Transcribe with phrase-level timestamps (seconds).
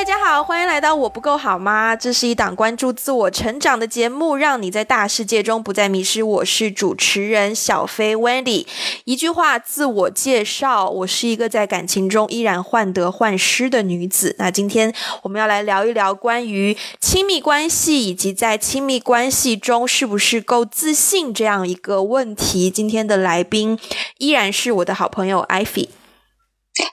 [0.00, 1.94] 大家好，欢迎来到我不够好吗？
[1.94, 6.22] 这是一档关注自我成长的节目，让你在大世界中不再迷失。
[6.22, 8.66] 我是主持人小飞 Wendy。
[9.04, 14.34] 一句话自我介绍：我是一个在感情中依然患得患失的女子。
[14.38, 14.90] 那今天
[15.20, 22.70] 我们要来聊一聊关于亲密关系以及在亲密关系中是不是够自信这样一个问题。
[22.70, 23.78] 今天的来宾
[24.16, 25.88] 依然是我的好朋友 Ivy。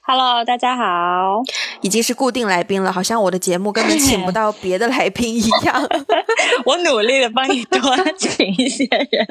[0.03, 1.41] Hello，大家好，
[1.81, 5.87] 已经是固定来宾了，好像我的节目根本请不到别的来宾一样。
[6.65, 7.79] 我努力的帮你多
[8.17, 9.27] 请一些人。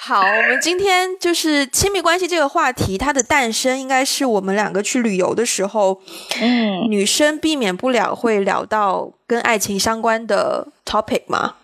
[0.00, 6.00] 好，我们今天就是亲密关系这个话题，它的诞生应该是我们两个去旅游的时候，
[6.40, 11.54] 嗯，女生避免不了会聊到跟爱情相关的 topic 嘛。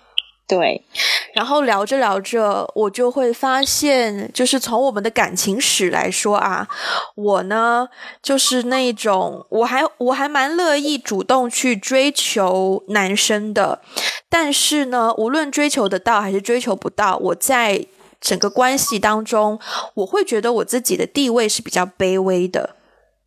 [0.47, 0.85] 对，
[1.33, 6.69] 然后聊着聊着，我就会发现，就是从我们的感情史来说啊，
[7.17, 7.89] 我呢
[8.23, 13.81] 就是那种，我还我还蛮乐意主动去追求男生的，
[14.29, 17.87] 但是呢，无论追求得到还是追求不到，我在
[18.21, 19.59] 整个关系当中，
[19.95, 22.77] 我会觉得我自己的地位是比较卑微的。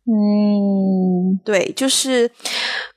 [0.06, 2.30] 嗯，对，就是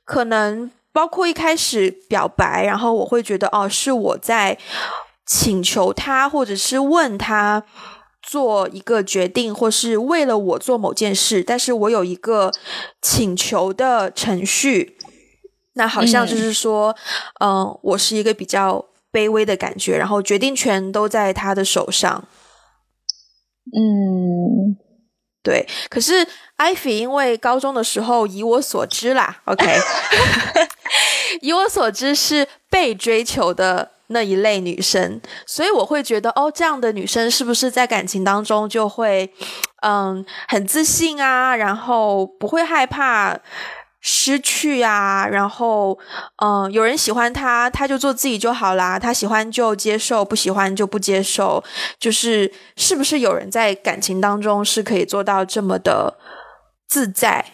[0.04, 0.70] 可能。
[0.92, 4.58] 包括一开始表白，然后我会觉得哦，是我在
[5.26, 7.64] 请求他，或者是问他
[8.22, 12.52] 做一个决定，或是为了我做某件事，但是我有一个
[13.00, 14.98] 请求的程序，
[15.74, 16.94] 那好像就是说，
[17.40, 22.28] 嗯，我是一个比较卑微的感觉，然后决定权都在他的手上。
[23.74, 24.76] 嗯，
[25.42, 26.26] 对，可是。
[26.56, 29.66] 艾菲因为高中的时候，以我所知啦，OK，
[31.42, 39.28] 以我所知是被追求的那一类女生，所以我会觉得，哦，这样的女生是不是在感情当中就会，
[39.80, 43.36] 嗯，很自信啊，然后不会害怕。
[44.04, 45.96] 失去啊，然后，
[46.44, 48.98] 嗯，有人喜欢他，他就做自己就好啦。
[48.98, 51.62] 他喜欢就接受，不喜欢就不接受。
[52.00, 56.18] 就是是不是有人在感情当中是可以做到这么的
[56.88, 57.46] 自在？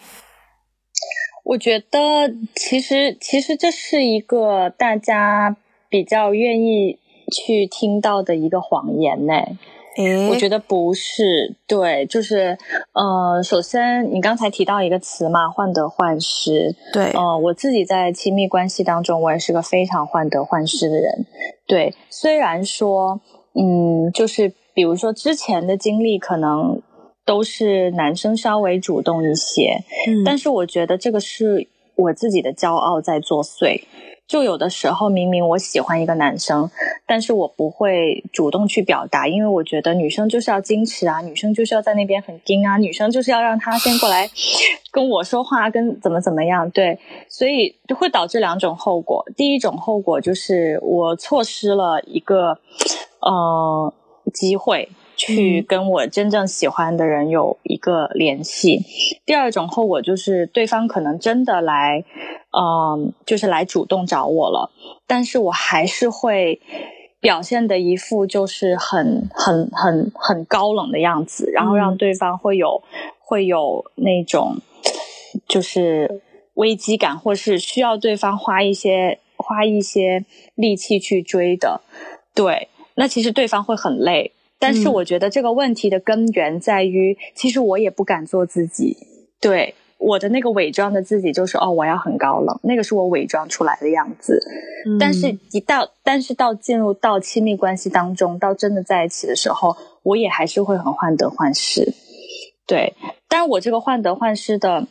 [1.45, 5.55] 我觉得，其实其实这是一个大家
[5.87, 6.97] 比较愿意
[7.31, 9.33] 去听到的一个谎言呢。
[10.29, 12.57] 我觉得不是，对，就是，
[12.93, 21.25] 呃，首先你刚才提到一个词嘛，患得患失，对，呃，我自己在亲密关系当中，我也是个非常患得患失的人，
[21.67, 23.19] 对，虽然说，
[23.53, 26.81] 嗯，就是比如说之前的经历可能
[27.25, 31.67] 都是男生稍微主动一些，嗯，但是我觉得这个是
[31.99, 33.83] 我自己的骄傲在作祟。
[34.27, 36.69] 就有的时候，明明我喜欢一个男生，
[37.07, 44.29] 但是我不会主动去表达，因为我觉得女生就是要矜持啊，女生就是要在那边很矜啊，女生就是要让他先过来
[44.93, 49.25] 跟我说话，跟怎么怎么样，对，所以会导致两种后果。
[49.35, 52.59] 第一种后果就是我错失了一个
[53.21, 53.91] 呃
[54.31, 54.87] 机会。
[55.19, 58.85] 去跟我真正喜欢的人有一个联系。
[59.25, 62.05] 第二种后果就是对方可能真的来，
[62.57, 64.71] 嗯，就是来主动找我了，
[65.05, 66.61] 但是我还是会
[67.19, 72.81] 表现的一副就是很很很很高冷的样子，然后让对方会有
[73.19, 74.55] 会有那种
[75.49, 76.21] 就是
[76.53, 80.23] 危机感，或是需要对方花一些花一些
[80.55, 81.81] 力气去追的。
[82.33, 84.31] 对，那其实对方会很累。
[84.59, 88.97] 但是我觉得这个问题的根源在于，其实我也不敢做自己。
[89.39, 94.43] 对我的那个伪装的自己，就是哦，我要很高冷，那个是我伪装出来的样子。
[94.99, 101.93] 但是，一到但是到进入到亲密关系当中，到真的在一起的时候，我也还是会很患得患失。
[102.67, 102.93] 对，
[103.29, 104.87] 但是我这个患得患失的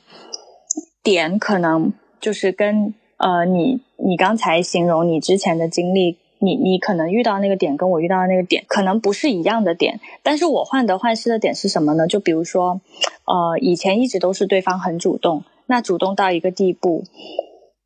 [1.03, 6.17] 点，可能就是跟呃，你你刚才形容你之前的经历。
[6.41, 12.07] 你你可能遇到那个点跟我遇到的那个点可能不是一样的点，但是我患得患失的点是什么呢？
[12.07, 12.81] 就比如说，
[13.25, 17.05] 呃，以前一直都是对方很主动，那主动到一个地步，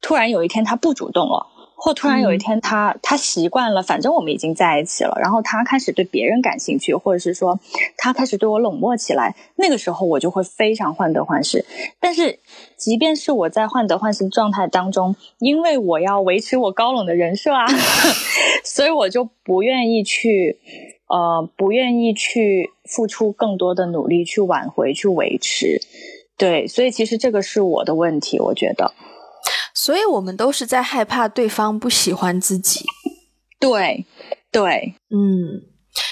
[0.00, 1.46] 突然有一天他不主动了。
[1.84, 7.58] 或突然有一天，他他习惯了，反正我们已经在一起了，然后他开始对别人感兴趣，或者是说
[7.96, 11.64] 他开始对我冷漠起来，那个时候我就会非常患得患失。
[11.99, 12.38] 但是，
[12.76, 17.67] 即便是我在患得患失状态当中，因为我要维持我高冷的人设啊，
[18.62, 20.61] 所以我就不愿意去，
[21.08, 25.81] 呃，不愿意去付出更多的努力去挽回、去维持。
[26.38, 28.93] 对，所以其实这个是我的问题，我觉得。
[29.74, 32.84] 所以我们都是在害怕对方不喜欢自己，
[33.58, 34.06] 对，
[34.50, 35.62] 对，嗯，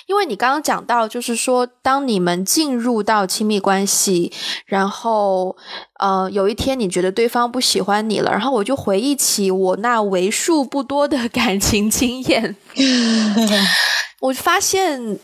[0.06, 4.32] 因为你刚刚讲到，就是说，当你们进入到亲密关系，
[4.66, 5.56] 然后，
[5.98, 12.56] 呃，有一天你觉得对方不喜欢你了，然后我就回忆起我那为数不多的 感情经验，
[14.20, 15.18] 我发现。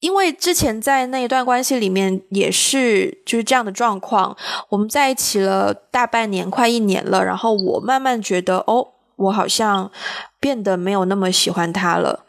[0.00, 4.36] 因为之前在那一段关系里面也是就是这样的状况，
[4.70, 9.90] 我们在一起了大半年，快一年了，然后我慢慢觉得，哦，我好像
[10.40, 12.24] 变得没有那么喜欢他了，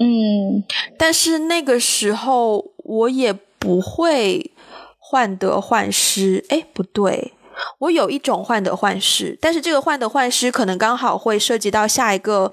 [0.00, 0.64] 嗯，
[0.98, 4.50] 但是那个时候我也不会
[4.98, 7.32] 患得患失，哎，不对，
[7.78, 12.52] 我有一种患得患失，但是这个患得患失可能刚好会涉及到下一个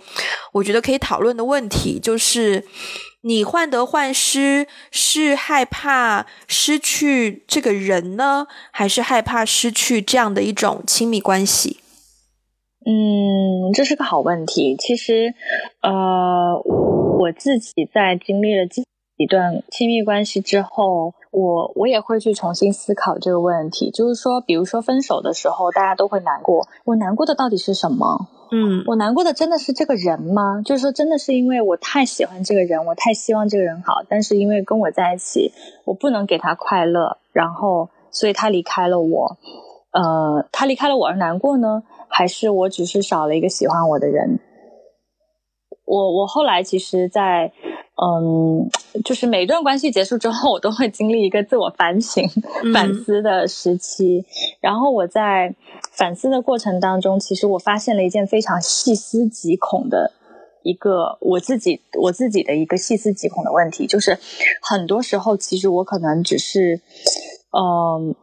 [0.54, 2.66] 我觉得可以讨论的问题，就是。
[3.26, 11.80] 你患得患失是害怕失去这个人呢，还是害怕失去这样的一种亲密关系？
[12.86, 14.76] 嗯，这是个好问题。
[14.76, 15.34] 其实，
[15.82, 16.62] 呃，
[17.18, 18.84] 我自己在经历了几
[19.18, 21.14] 几段亲密关系之后。
[21.34, 26.68] 我我也会去重新思考这个问题，就是说，比如说分手的时候，大家都会难过。
[26.86, 28.28] 我难过的到底是什么？
[28.52, 30.62] 嗯，我难过的真的是这个人吗？
[30.64, 35.52] 就是说，真的是因为我太喜欢这个人，我太希望这个人好，但是因为跟我在一起，
[35.86, 39.38] 我不能给他快乐，然后所以他离开了我。
[39.92, 44.40] 呃，他离开了我而难过呢，还是我只是少了一个喜欢我的人？
[45.86, 47.52] 我我后来其实，在。
[47.96, 48.68] 嗯，
[49.06, 52.28] 就是每一段关系结束之后，我都会经历一个自我反省、
[52.74, 54.26] 反思的时期。
[54.60, 55.54] 然后我在
[55.92, 60.12] 反思的过程当中，其实我发现了一件非常细思极恐的
[60.64, 64.18] 一个我自己我自己的一个细思极恐的问题，就是
[64.62, 66.82] 很多时候其实我可能只是，
[67.56, 68.16] 嗯，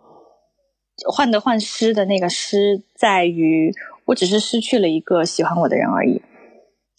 [1.08, 3.72] 患得患失的那个失在于，
[4.06, 6.20] 我只是失去了一个喜欢我的人而已。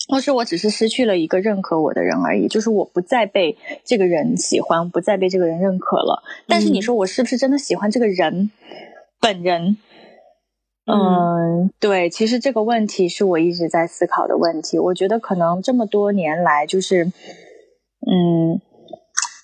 [0.09, 6.23] 或是我只是失去了一个认可我的人而已，就是我不再被这个人喜欢，不再被这个人认可了。
[6.47, 8.51] 但是你说我是不是真的喜欢这个人
[9.19, 9.77] 本人？
[10.85, 14.79] 嗯，对，其实这个问题是我一直在思考的问题。
[14.79, 18.59] 我觉得可能这么多年来，就是嗯，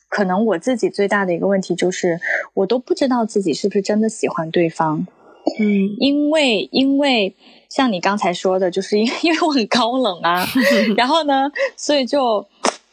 [0.09, 2.19] 可能我自己最大的一个问题就是，
[2.55, 5.05] 我都不知道自己是不是真的喜欢对方。
[5.59, 7.33] 嗯，因为因为
[7.69, 10.45] 像你刚才说的，就是因因为我很高冷啊，
[10.97, 12.45] 然后呢，所以就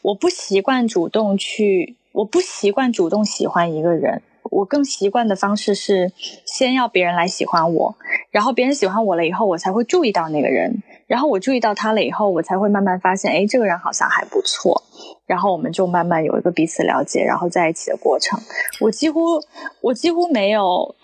[0.02, 6.12] 我不习惯主动去，我不习惯主动喜欢一个人，我更习惯的方式是
[6.46, 7.94] 先要别人来喜欢我，
[8.30, 14.82] 然后别人喜欢我了以后，我才会注意到那个人，然后我注意到他了以后，我才会慢慢发现，哎，这个人好像还不错，
[15.26, 18.38] 然后我们就慢慢有一个彼此了解，然后在一起的过程。
[18.80, 19.40] 我几乎
[19.80, 20.94] 我几乎没有。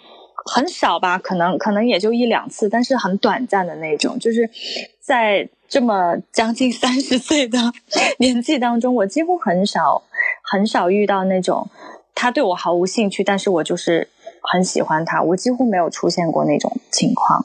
[0.44, 4.18] 很少吧，可能可能也就一两次，但是很短暂的那种。
[4.18, 4.48] 就是
[5.00, 7.58] 在这么将近三十岁的
[8.18, 10.02] 年纪当中，我几乎很少
[10.42, 11.68] 很少遇到那种
[12.14, 14.08] 他对我毫无兴趣，但是我就是
[14.50, 15.22] 很喜欢他。
[15.22, 17.44] 我几乎没有出现过那种情况，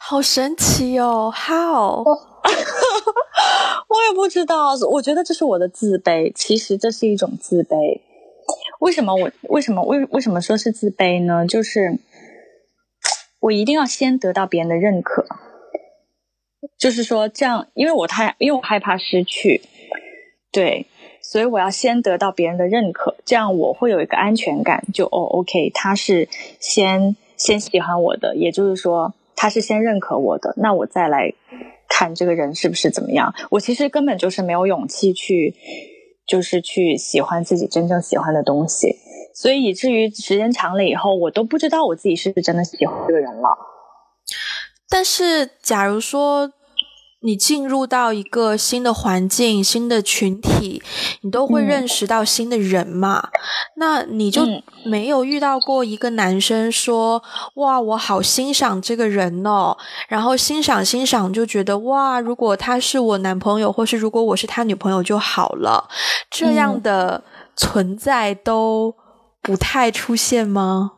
[0.00, 2.04] 好神奇哦！How？
[2.04, 4.74] 我 也不知道。
[4.90, 8.00] 我觉得这是我的自卑，其实这是一种自卑。
[8.80, 11.46] 为什么我为什么为为什么说是自卑呢？
[11.46, 11.98] 就是。
[13.44, 15.26] 我一定要先得到别人的认可，
[16.78, 19.60] 就是说这样，因为我太，因为我害怕失去，
[20.50, 20.86] 对，
[21.20, 26.26] 所以我要先得到别人的认可，这样我会有一个安全感，就哦，OK，他是
[26.58, 31.34] 先先喜欢我的，也就是说他是先认可我的，那我再来
[31.86, 33.34] 看这个人是不是怎么样。
[33.50, 35.54] 我其实根本就是没有勇气去，
[36.26, 38.96] 就是去喜欢自己真正喜欢的东西。
[39.34, 43.58] 所以以至于时间长了以后，我都不知道我自己是不是真的喜欢这个人了。
[44.88, 46.52] 但是，假如说
[47.20, 50.80] 你进入到一个新的环境、新的群体，
[51.22, 53.30] 你都会认识到新的人嘛？
[53.76, 54.42] 那你就
[54.84, 57.20] 没有遇到过一个男生说
[57.56, 59.76] ：“哇，我好欣赏这个人哦。”
[60.08, 65.88] 然后欣赏欣赏，就觉得哇，如果他是我男朋友，或是如果我是他女朋友就好了。
[66.30, 67.24] 这样的
[67.56, 68.94] 存在都。
[69.44, 70.92] 不太出现吗？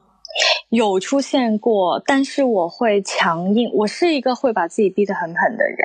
[0.69, 3.69] 有出现过，但是我会强硬。
[3.75, 5.77] 我是一个会把自己逼得很狠的人。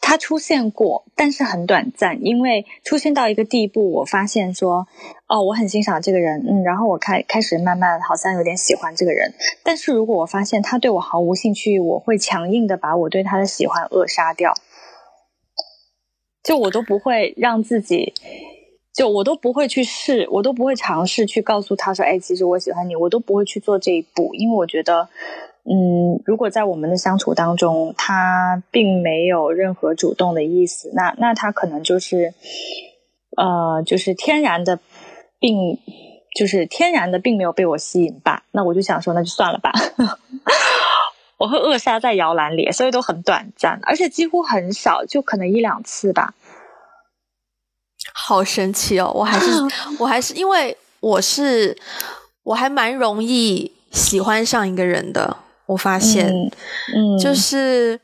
[0.00, 4.86] 他出现过，但是很短暂，因为出现到一个地步，我发现说，
[5.26, 9.34] 哦，我很欣赏这个人，嗯，然后我开开始慢慢好像有点喜欢这个人。
[9.62, 14.54] 但是如果我发现他对我毫无兴趣，我会强硬的把我对他的喜欢扼杀掉，
[16.42, 18.14] 就我都不会让自己。
[19.00, 25.08] 就我都不会去试，我都不会尝试去告诉他说：“哎，其实我喜欢你。”我都不会去做这一步，因为我觉得，
[25.64, 32.34] 嗯，如果在我们的相处当中，他并没有任何主动的意思，那那他可能就是，
[33.38, 34.78] 呃，就是天然的
[35.38, 35.78] 并
[36.36, 39.72] 就是天然的并没有被我吸引吧，那我就想说那就算了吧。
[41.40, 46.34] 我会扼杀在摇篮里，所以都很短暂，而且几乎很少，就可能一两次吧。
[48.12, 49.10] 好神奇哦！
[49.14, 49.50] 我还是
[49.98, 51.76] 我还是因为我是
[52.42, 55.36] 我还蛮容易喜欢上一个人的，
[55.66, 56.28] 我发现，
[56.94, 58.00] 嗯，就是。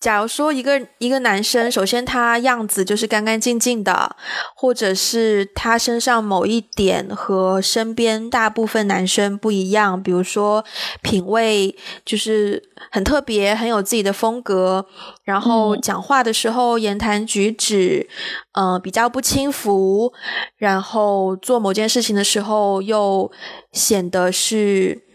[0.00, 4.16] 假如说一个一个男生，首先他样子就是干干净净的，
[4.56, 10.64] 或者是他身上某一点和身边大部分男生不一样，比如说
[11.02, 14.86] 品味就是很特别，很有自己的风格，
[15.22, 18.08] 然后讲话的时候言谈举止，
[18.52, 20.14] 嗯，比较不轻浮，
[20.56, 23.30] 然后做某件事情的时候又
[23.72, 25.09] 显得是。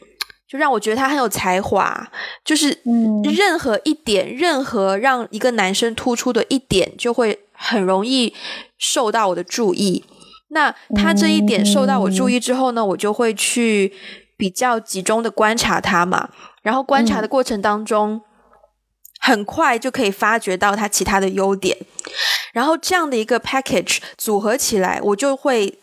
[0.55, 2.09] 就让我觉得他很有才华，
[2.45, 2.69] 就是
[3.35, 8.33] 任何一点，任何让一个男生突出的一点，就会很容易
[8.77, 10.05] 受到我的注意。
[10.47, 13.91] 那他这一点受到我注意之后呢，我就会去
[14.37, 16.29] 比较集中的观察他嘛。
[16.61, 18.21] 然后观察的过程当中，
[19.19, 21.77] 很快就可以发掘到他其他的优点。
[22.53, 25.77] 然后这样的一个 package 组合起来，我就会。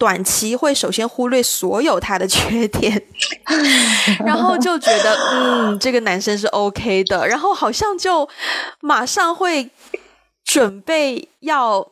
[0.00, 3.02] 短期会首先忽略所有他的缺点，
[4.24, 8.26] 然后就觉得嗯，这个男生是 OK 的，然后好像就
[8.80, 9.68] 马上会
[10.42, 11.86] 准备要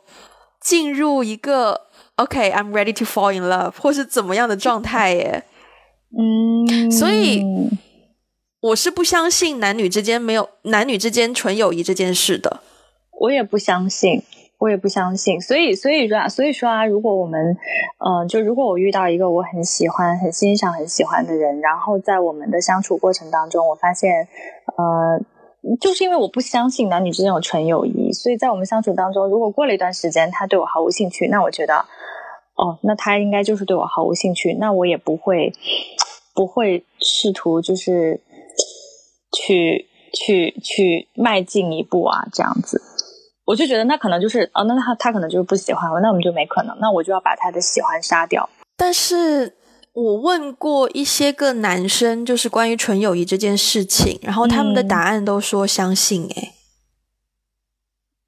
[0.58, 1.82] 进入一个
[2.16, 5.44] OK，I'm ready to fall in love 或是怎么样的状态耶。
[6.18, 7.44] 嗯，所以
[8.60, 12.60] 我是不相信男女之间没有男女之间纯友谊这件事的，
[13.20, 14.22] 我也不相信。
[14.58, 17.56] 我也不相信，所以所以说，所以说啊，如果我们，
[17.98, 24.26] 嗯，就如果我遇到一个我很喜欢、很欣赏、很喜欢的人，然后在我们的相处过程当中，我发现，
[24.76, 25.20] 呃，
[25.80, 31.76] 就是因为我不相信男女之间有纯友谊，所以在我们相处当中，如果过了一段时间他对我毫无兴趣，那我觉得，
[32.56, 35.52] 哦，那他应该就是对我毫无兴趣，那我也不会
[36.34, 38.20] 不会试图就是
[39.32, 42.82] 去去去迈进一步啊，这样子。
[43.48, 48.46] 我就觉得那可能就是哦，那他他可能就是不喜欢我，那我们就没可能，那我就要把他的喜欢杀掉。
[48.76, 49.54] 但是
[49.94, 56.52] 我问过一些个男生，就是关于纯友谊这件事情，然后他们的答案都说相信，诶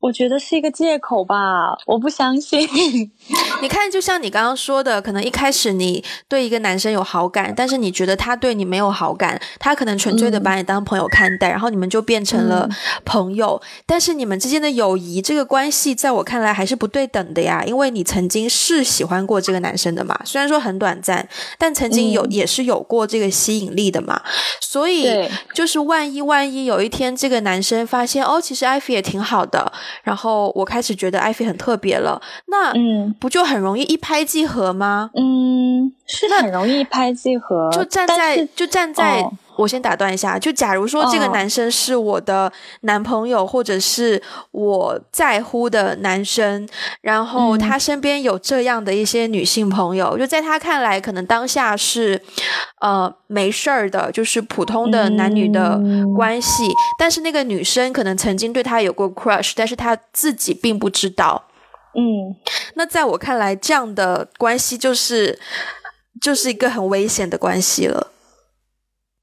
[0.00, 2.60] 我觉得是一个借口吧，我不相信。
[3.60, 12.66] 你看，就像你刚刚说的，可能一开始你对一个男生有好感，但是你觉得他对你没有好感，他可能纯粹的把你当朋友看待，然后你们就变成了
[13.04, 13.60] 朋友。
[13.84, 21.28] 但是你们之间的友谊这个关系，在我看来还是不对等的呀，因为你曾经是喜欢过这个男生的嘛，虽然说很短暂，
[21.58, 24.22] 但曾经有也是有过这个吸引力的嘛。
[24.62, 29.70] 所以就是万一万一有一天这个男生发现哦，其实艾菲也挺好的。
[30.02, 35.10] 然后我开始觉得艾菲很特别了，那嗯，不就很容易一拍即合吗？
[35.14, 37.70] 嗯，是很容易一拍即合。
[37.72, 39.22] 就站在就站在，
[39.60, 40.38] 我先打断一下。
[40.38, 42.50] 就假如说这个男生是我的
[42.80, 46.68] 男朋友，或者是我在乎的男生，
[47.02, 52.20] 然后他身边有这样的一些女性朋友，就在他看来，可能当下是
[52.80, 55.80] 呃没事儿的，就是普通的男女的
[56.16, 56.64] 关系。
[56.98, 61.44] 但是那个女生可能曾经对他有过 crush，但是他自己并不知道。
[61.92, 62.36] 嗯，
[62.74, 65.38] 那在我看来，这样的关系就是
[66.20, 68.12] 就是一个很危险的关系了，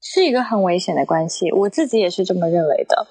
[0.00, 1.50] 是一个很危险的关系。
[1.52, 3.06] 我自己也是这么认为的。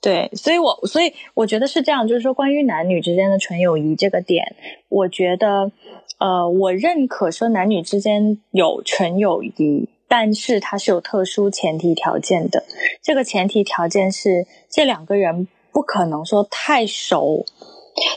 [0.00, 4.56] 对，所以我所以我觉得是这样，就是说关于男女之间的纯友谊这个点，
[4.88, 5.70] 我觉得
[6.18, 12.64] 呃，我认可说男女之间有纯友谊，但是它是有特殊前提条件的。
[13.02, 17.44] 这个前提条件是这两个人不可能说太熟。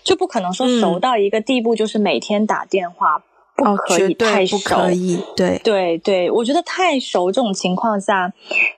[0.06, 4.58] 就不可能说熟到一个地步，就是每天打电话，不可以太熟。
[4.60, 8.34] 可以，对对对，我觉得太熟这种情况下，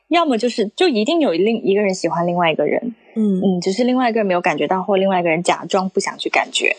[0.07, 6.75] 要么就是就一定有另一个人喜欢另外一个人，嗯嗯，只是另外一个人没有感觉到，或另外一个人假装不想去感觉。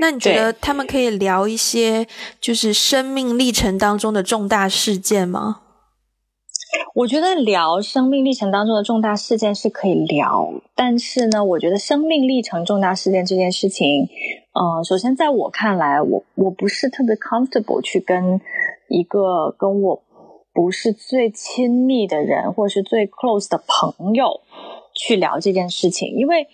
[0.00, 2.06] 那你觉得他们可以聊一些
[2.40, 5.60] 就是生命历程当中的重大事件吗？
[6.94, 14.08] 我觉得聊生命历程当中的重大事件是可以聊，但是呢，我觉得生命历程重大事件这件事情，
[14.52, 18.40] 呃，首先在我看来，我我不是特别 comfortable 去跟
[18.88, 20.02] 一个跟我
[20.52, 24.40] 不是最亲密的人，或是最 close 的朋友
[24.94, 26.46] 去聊这件事情，因为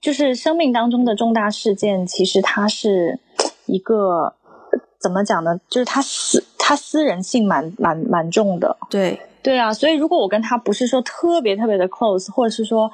[0.00, 3.20] 就是生命当中的重大事件，其实它是
[3.66, 4.34] 一个
[5.04, 5.60] 怎么讲呢？
[5.68, 9.20] 就是他私他私人性蛮蛮蛮重的，对。
[9.42, 12.90] 对啊，所以如果我跟他不是说特别特别的 close，或者是说，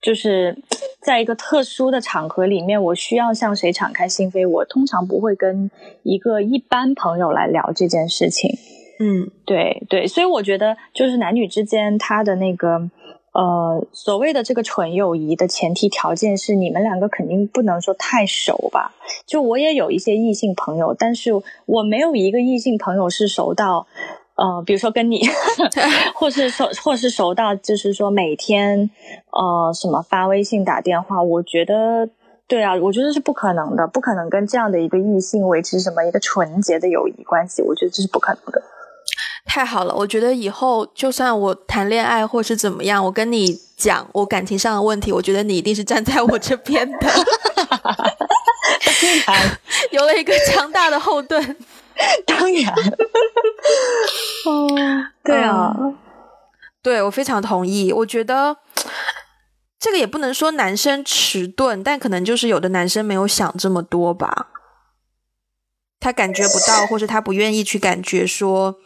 [0.00, 0.56] 就是
[1.00, 5.68] 在一个特殊的场合里面，我需要向谁敞开心扉，我通常不会跟
[6.04, 8.48] 一个一般朋友来聊这件事情。
[9.00, 12.88] 嗯，对对，所以我觉得就是男女之间他的那个。
[13.36, 18.94] 呃，所谓的这个纯友谊的前提条件是，你们两个肯定不能说太熟吧。
[19.26, 21.32] 就我也有一些异性朋友，但是
[21.66, 23.86] 我没有一个异性朋友是熟到，
[24.36, 25.20] 呃，比如说跟你
[26.16, 28.88] 或是熟，或是熟到，就是说每天，
[29.30, 31.22] 呃，什么发微信、打电话。
[31.22, 32.08] 我觉得，
[32.48, 37.60] 对啊，我觉得是不可能的，不可能跟这样的一个异性维持什么一个纯洁的友谊关系。
[37.60, 38.62] 我觉得这是不可能的。
[39.44, 46.98] 太好了，我觉得以后就算我谈恋爱或是怎么样，我跟你讲我感情上的问题，我觉得你一定是站在我这边的。
[49.92, 51.56] 有了一个强大的后盾。
[52.26, 52.74] 当然。
[54.44, 54.68] 哦，
[55.24, 55.74] 对啊，
[56.82, 57.92] 对我非常同意。
[57.92, 58.58] 我觉得
[59.78, 64.48] 这个也不能说男生迟钝，但可能就是有的男生没有想这么多吧。
[65.98, 68.76] 他感觉不到，或是他不愿意去感觉说。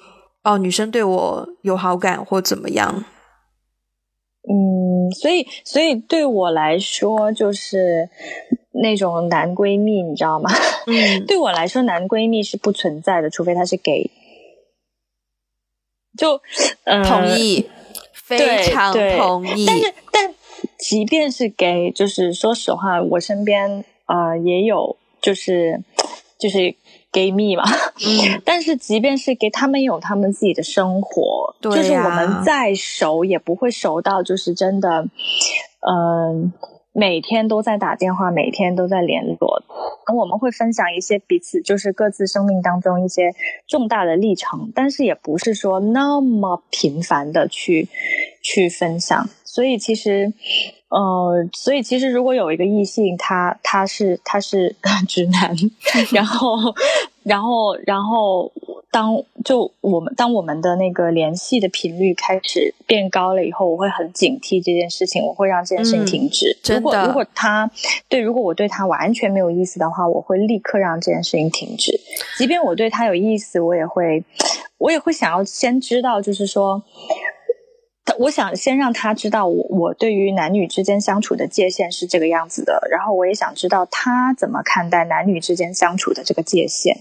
[0.43, 3.05] 哦，女生对我有好感或怎么样？
[4.49, 8.09] 嗯，所以，所以对我来说，就是
[8.83, 10.51] 那种男闺蜜，你知道吗？
[10.89, 14.11] 嗯，对我来说，男闺蜜是不存在的，除非他是 gay。
[16.17, 16.41] 就，
[17.07, 17.69] 同意，
[18.15, 19.67] 非常同意。
[19.67, 20.35] 但是，但
[20.79, 25.83] 即便是 gay，就是说实话，我身边啊也有，就是
[26.39, 26.75] 就是。
[27.13, 35.07] Gay 蜜嘛，嗯， 但是即便是给他们有他们自己的生活，就是我们再熟也不会熟到就是真的，
[35.81, 36.53] 嗯，
[36.93, 39.63] 每天都在打电话，每天都在联络。
[40.17, 43.33] 我们会分享一些彼此就是各自生命当中一些
[43.69, 47.89] 重大的历程，但是也不是说那么频繁的去
[48.43, 49.29] 去分享。
[49.53, 50.33] 所以其实，
[50.91, 54.77] 呃，所以其实如果有一个异性，他他是他是
[55.09, 55.57] 直男，
[56.15, 56.57] 然后
[57.25, 58.53] 然后然后
[58.93, 66.57] 当就我们当我们的那个联系的频率开始变高了以后，我会很警惕这件事情，我会让这件事情停止。
[66.73, 67.69] 如果如果他
[68.09, 71.99] 对如果我对他完全没有意思的话，我会立刻让这件事情停止。
[72.39, 74.23] 即便我对他有意思，我也会
[74.79, 76.81] 我也会想要先知道，就是说。
[78.19, 86.97] 我想先让他知道我我对于男女之间相处的界限是这个样子的，然后我也想知道他怎么看待男女之间相处的这个界限。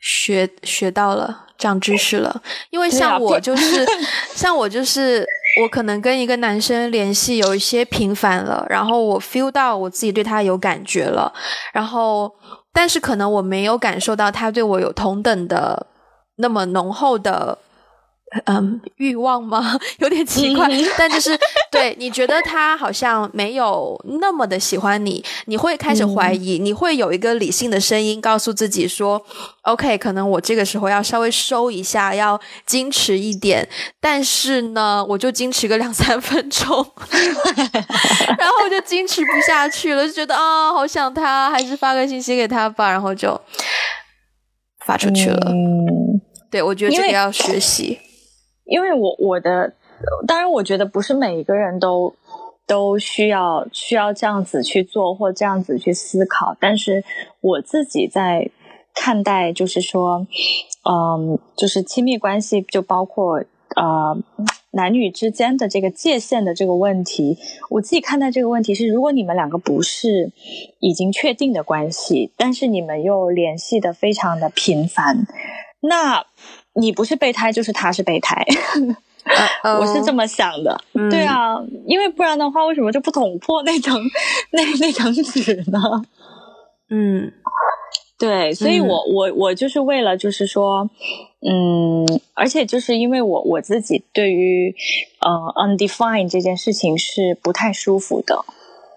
[0.00, 2.42] 学学到了，长知识了。
[2.70, 3.86] 因为像我就是，
[4.34, 5.24] 像我就是，
[5.62, 11.32] 我可能跟一个男生联系有一些频繁了，然后我 feel 到我自己对他有感觉了，
[11.72, 12.32] 然后
[12.72, 15.86] 但是可能我没有感受到他对我有同等的
[16.36, 17.58] 那么浓厚的。
[18.46, 19.78] 嗯，欲望吗？
[19.98, 20.66] 有点奇怪，
[20.96, 21.38] 但就是
[21.70, 29.22] 对你觉得他好像没有那么的喜欢你，你会开始怀疑，你会有一个理性的声音告诉自己说
[29.62, 33.68] ：“OK，可能我这个时候要稍微收一下，要矜持一点。”
[34.00, 36.68] 但是呢，我就矜持个两三分钟，
[38.38, 43.38] 然后我就矜持不下去了，就觉得啊，好想他，还是发个信息给他吧，然后就
[44.86, 45.52] 发出去了。
[46.50, 47.98] 对，我觉得这个要学习。
[48.64, 49.72] 因为我我的，
[50.26, 52.14] 当然我觉得不是每一个人都
[52.66, 57.02] 都需要需要这样子去做或这样子去思考，但是
[57.40, 58.50] 我自己在
[58.94, 60.26] 看待，就是说，
[60.88, 63.44] 嗯，就是亲密关系，就包括
[63.74, 64.16] 呃
[64.70, 67.36] 男女之间的这个界限的这个问题，
[67.68, 70.30] 我自己看待这个问题是，如果你们两个不是
[70.78, 75.26] 已经确定的关系，但是你们又联系的非常的频繁，
[75.80, 76.26] 那。
[76.74, 78.44] 你不是备胎，就是他是备胎，
[79.78, 80.80] 我是这么想的。
[81.10, 81.56] 对啊，
[81.86, 84.00] 因为不然的话，为什么就不捅破那层
[84.52, 85.78] 那那层纸呢？
[86.90, 87.32] 嗯，
[88.18, 90.88] 对，所以我我我就是为了就是说，
[91.40, 94.74] 嗯，而且就是因为我我自己对于
[95.20, 98.44] 呃 undefined 这件事情是不太舒服的。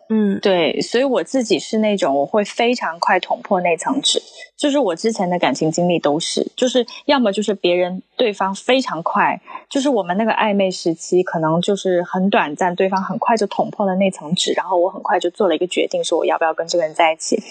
[0.07, 4.21] 嗯，对，所以我自己是那种我会非常快捅破那层纸，
[4.55, 17.41] 就是我之前的感情经历都是，就是要么就是别人对方非常快，就是我们那个暧昧时期可能就是很短暂，对方很快就捅破了那层纸，然后我很快就做了一个决定，说我要不要跟这个人在一起，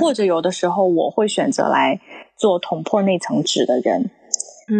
[0.00, 2.00] 或者有的时候我会选择来
[2.36, 4.10] 做捅破那层纸的人。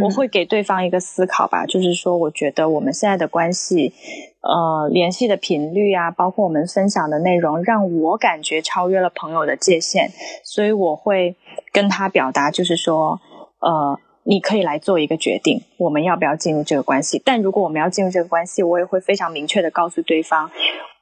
[0.02, 3.92] 我会给对方一个思考吧，就是说，我觉得我们现在的关系，
[4.40, 10.10] 呃，联系的频率啊，包括我们分享的内容，让我感觉超越了朋友的界限，
[10.42, 11.36] 所以我会
[11.72, 13.20] 跟他表达，就是说，
[13.60, 17.22] 呃，你可以来做一个决定，我们要不要进入这个关系？
[17.24, 20.50] 但如果我们要进入这个关系，我也会非常明确的告诉对方，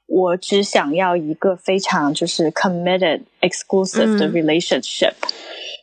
[0.06, 5.14] 我只想要一个非常就是 committed exclusive 的 relationship。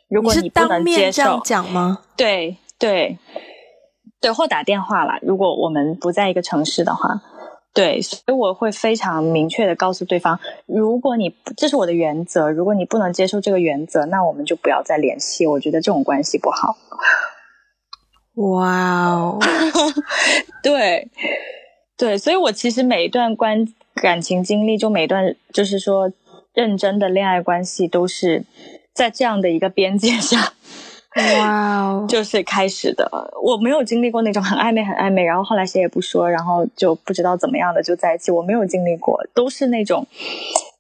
[0.07, 1.99] 如果你不能接受，讲吗？
[2.17, 3.17] 对对
[4.19, 5.17] 对，或打电话啦。
[5.21, 7.21] 如果我们不在一个城市的话。
[7.73, 15.47] 对，所以我会非常明确的告诉对方，如果你这是我的原则，如果你不能接受这个原则，那我们就不要再联系。
[15.47, 16.75] 我觉得这种关系不好。
[18.35, 19.39] 哇哦，
[20.61, 21.09] 对
[21.95, 23.65] 对，所以我其实每一段关
[24.01, 26.11] 感情经历，就每段就是说
[26.53, 28.43] 认真的恋爱关系，都是
[28.93, 30.51] 在这样的一个边界上。
[31.15, 33.09] 哇哦，就是开始的。
[33.43, 38.31] 我没有经历过那种很暧昧、很暧昧，然后后来谁也不说，然后就不知道怎么样的就在一起。
[38.31, 40.07] 我没有经历过，都是那种，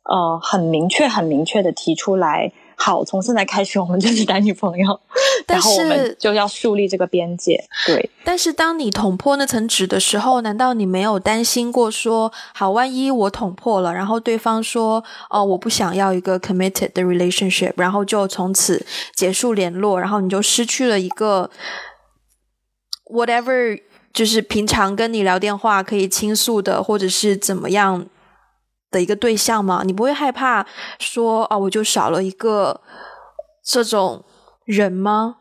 [0.03, 2.51] 呃，很明确、很明确的提出来。
[2.83, 4.99] 好，从现在开始我们就是男女朋友，
[5.45, 7.63] 然后我们就要树立这个边界。
[7.85, 21.51] 对，但是当你捅破那层纸的时候，难道你没有担心过说，好，万一我捅破了，然后对方说，哦，我不想要一个 committed 的 relationship，然后就从此结束联络，然后你就失去了一个
[23.05, 23.79] whatever，
[24.11, 28.07] 就是平常跟你聊电话可以倾诉的，或者是怎么样。
[28.91, 29.83] 的一个对象吗？
[29.85, 30.65] 你不会害怕
[30.99, 32.81] 说啊，我就少了一个
[33.63, 34.23] 这种
[34.65, 35.37] 人吗？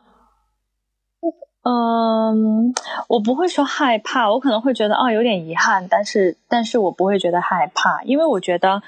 [1.63, 2.73] 嗯，
[3.07, 8.81] 我不会说害怕，我可能会觉得啊有点遗憾，但是但是我不会觉得害怕，因为我觉得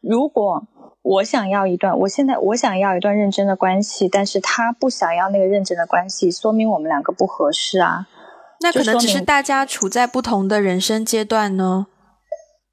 [0.00, 0.62] 如果
[1.02, 8.06] 我想要一段，我现在我想要一段认真的关系，但是他不想要那个认真的关系，说明我们两个不合适啊。
[8.60, 11.86] 那可能只是大家处在不同的人生阶段呢。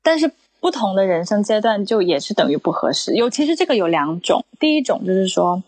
[0.03, 0.33] 但是。
[0.59, 3.15] 不同的人生阶段就也是等于不合适。
[3.15, 5.63] 有其实这个有两种，第一种就是说，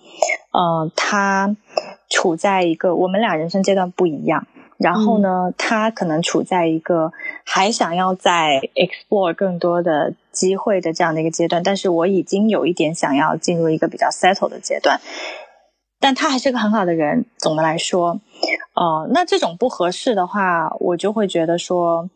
[0.52, 1.56] 呃，他
[2.10, 4.48] 处在一个我们俩人生阶段不一样，
[4.78, 7.12] 然后呢，他可能处在一个
[7.46, 15.00] 还想要在 explore 更多的机会的这样的一个阶段，但是我已经有一点想要进入一个比较 settle 的阶段。
[16.02, 17.26] 但他还是个很好的人。
[17.38, 18.22] 总的来说，
[18.74, 22.10] 呃，那这种不合适的话，我就会觉得说，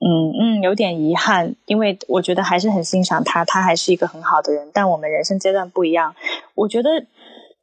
[0.00, 4.70] 嗯嗯，有点遗憾，因为我觉得还是很欣赏他，他还是一个很好的人。
[4.72, 6.14] 但我们人生阶段不一样，
[6.54, 6.90] 我觉得，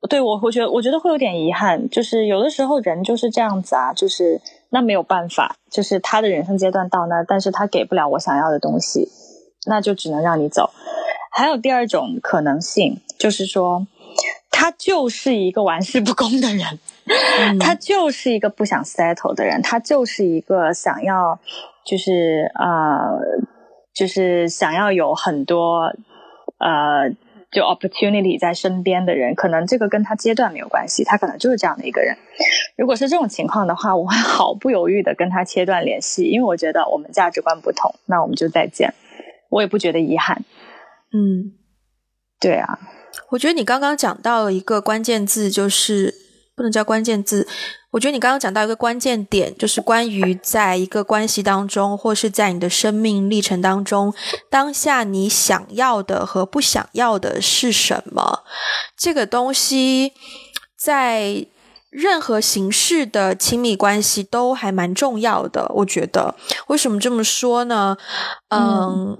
[0.09, 1.89] 对我，我觉得，我觉得会有点遗憾。
[1.89, 9.07] 就是有的时候人就是这样子啊，就是那没有办法，就是他的人生阶段到那，但是他给不了我想要的东西，
[9.65, 10.71] 那就只能让你走。
[11.31, 13.87] 还有第二种可能性，就是说。
[14.57, 16.79] 他就是一个玩世不恭的人，
[17.59, 21.37] 他就是一个不想 settle 的人，他就是一个想要，
[21.85, 23.19] 就是呃，
[23.93, 25.93] 就是想要有很多
[26.57, 27.09] 呃，
[27.51, 29.35] 就 opportunity 在身边的人。
[29.35, 32.17] 可能这个跟他阶段没有关系，他可能就是这样的一个人。
[32.77, 38.93] 如果是这种情况的话，我会毫不犹豫的跟他切断联系，因为我觉得我们价值观不同，那我们就再见。
[39.49, 40.43] 我也不觉得遗憾。
[41.13, 41.53] 嗯，
[42.41, 42.79] 对啊。
[43.29, 46.13] 我觉得你刚刚讲到了一个关键字，就是
[46.55, 47.47] 不能叫关键字。
[47.95, 54.13] 我觉得你刚刚讲到一个关键点，就是关于在一个关系当中，或是在你的生命历程当中，
[54.49, 58.43] 当下你想要的和不想要的是什么？
[58.97, 60.11] 这个东西
[60.77, 61.47] 在
[61.89, 65.71] 任何形式的亲密关系都还蛮重要的。
[65.75, 66.35] 我觉得，
[66.67, 67.95] 为什么这么说呢？
[68.49, 69.17] 嗯。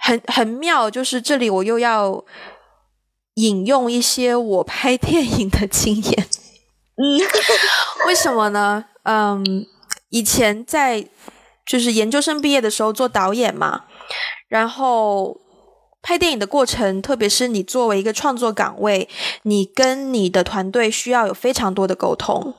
[0.00, 2.24] 很很妙，就是这里我又要
[3.34, 6.28] 引用一些我拍电影的经验。
[7.00, 7.18] 嗯，
[8.06, 8.84] 为什么呢？
[9.04, 9.64] 嗯，
[10.10, 11.08] 以前在
[11.64, 13.84] 就是研究生毕业的时候做导演嘛，
[14.48, 15.40] 然后
[16.02, 19.08] 拍电影的过程，特别是你作为一个创作岗位，
[19.42, 22.54] 你跟你的团队需要有非常多的沟通，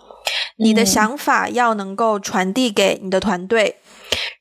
[0.58, 3.78] 你的想法要能够传递给你的团队。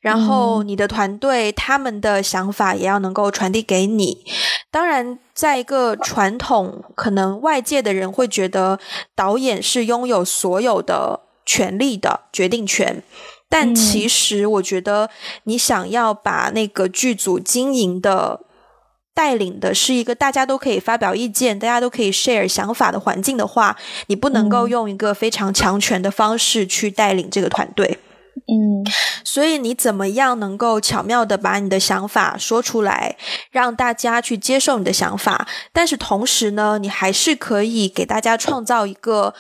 [0.00, 4.24] 然后你的团队他们的想法也要能够传递给你。
[4.70, 8.78] 当然，在一个传统，可能外界的人会觉得
[9.14, 13.02] 导演是拥有所有的权利的决定权，
[13.48, 15.08] 但其实我觉得，
[15.44, 18.40] 你想要把那个剧组经营的
[19.14, 27.98] 带领的是一个大家都可以发表意见、大家都可以 share 想法的环境的话，你不能够用一个非常强权的方式去带领这个团队。
[28.46, 28.85] 嗯，
[29.24, 33.16] 所以你怎么样能够巧妙的把你的想法说出来，
[33.51, 35.46] 让大家去接受你的想法？
[35.72, 39.35] 但是同时呢，你还是可以给大家创造一个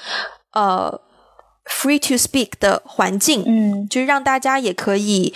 [0.52, 1.00] 呃
[1.66, 5.34] free to speak 的环境，嗯，就是让大家也可以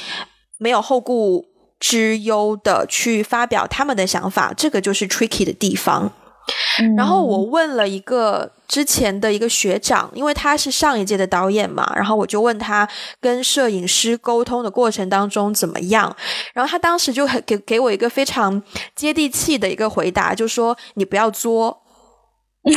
[0.59, 1.47] 没有后顾
[1.79, 4.53] 之忧的去发表他们的想法。
[4.57, 6.13] 这个就是 tricky 的地方。
[6.97, 12.89] 然后我问了一个之前的一个学长，因为他是上一届的导演嘛，然后我就问他
[13.21, 16.15] 跟摄影师沟通的过程当中怎么样，
[16.55, 18.63] 然后他当时就很给给我一个非常
[18.95, 21.83] 接地气的一个回答，就说你不要作。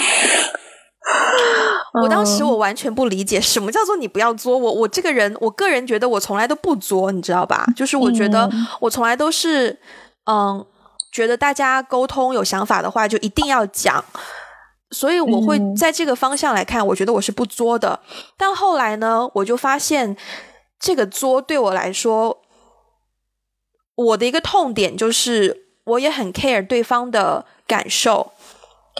[2.01, 7.65] 我当时我完全不理解什么叫做你不要作我，我这个人，我个人觉得我从来都不作，你知道吧？
[7.75, 9.79] 就是我觉得我从来都是，
[10.25, 10.65] 嗯，
[11.15, 14.03] 觉得大家沟通有想法的话就一定要讲，
[14.91, 18.01] 所以我会在这个方向来看，我觉得我是不作的。
[18.35, 20.17] 但后来呢，我就发现
[20.77, 22.41] 这个作对我来说，
[23.95, 28.33] 我的一个痛点就是我也很 care 对方的感受。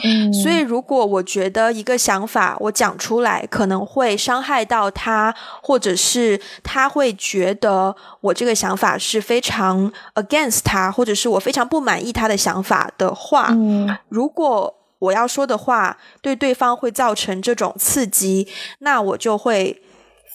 [0.03, 19.81] 嗯，所以如果我觉得一个想法我讲出来可能会伤害到他，或者是他会觉得我这个想法是非常 against 他，或者是我非常不满意他的想法的话，嗯，如果我要说的话对对方会造成这种刺激，那我就会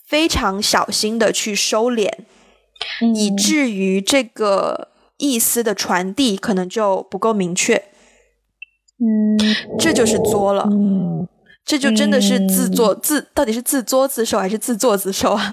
[0.07, 2.11] 非常小心的去收敛，
[3.15, 7.90] 以至于这个意思的传递可能就不够明确。
[9.01, 9.39] 嗯，
[9.79, 10.69] 这就是作了，
[11.65, 15.51] 这就真的是自作自，到底是自作自受还是自作自受啊？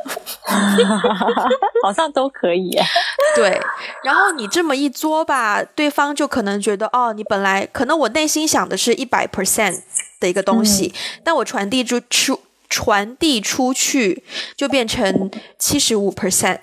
[1.81, 2.69] 好像都可以。
[3.35, 3.57] 对，
[4.03, 9.79] 然后你这么一作吧，对方就可能觉得，哦，你本来可能我内心想的是一百 percent
[10.19, 14.23] 的一个东西，但我传递出出传递出去
[14.57, 16.59] 就变成七十五 percent。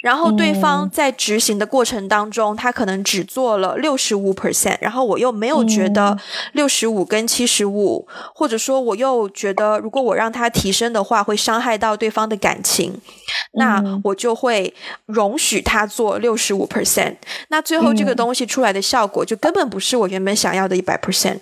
[0.00, 6.16] 然后对方在执行的过程当中，他可能只做了六十五 percent，然后我又没有觉得
[6.52, 13.00] 六十五跟七十五，或者说我又觉得如果我让他提升的话，会伤害到对方的感情，
[13.52, 14.74] 那我就会
[15.06, 17.16] 容许他做六十五 percent。
[17.48, 21.38] 那最后这个东西出来的效果，就根本不是我原本想要的一百 percent。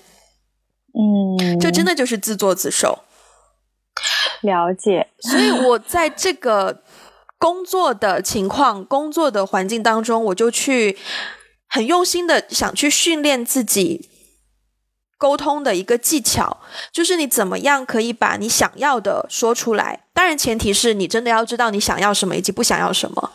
[0.92, 3.00] 嗯，这真的就是自作自受。
[4.42, 6.82] 了解，所以我在这个。
[7.38, 10.96] 工作的情况，工作的环境当中，我就去
[11.68, 14.08] 很用心的想去训练自己
[15.18, 16.60] 沟通的一个技巧，
[16.92, 20.06] 就是你怎么样可以把你想要的说出来。
[20.12, 23.32] 当然，前提是你真的要知道你想要什么以及不想要什么。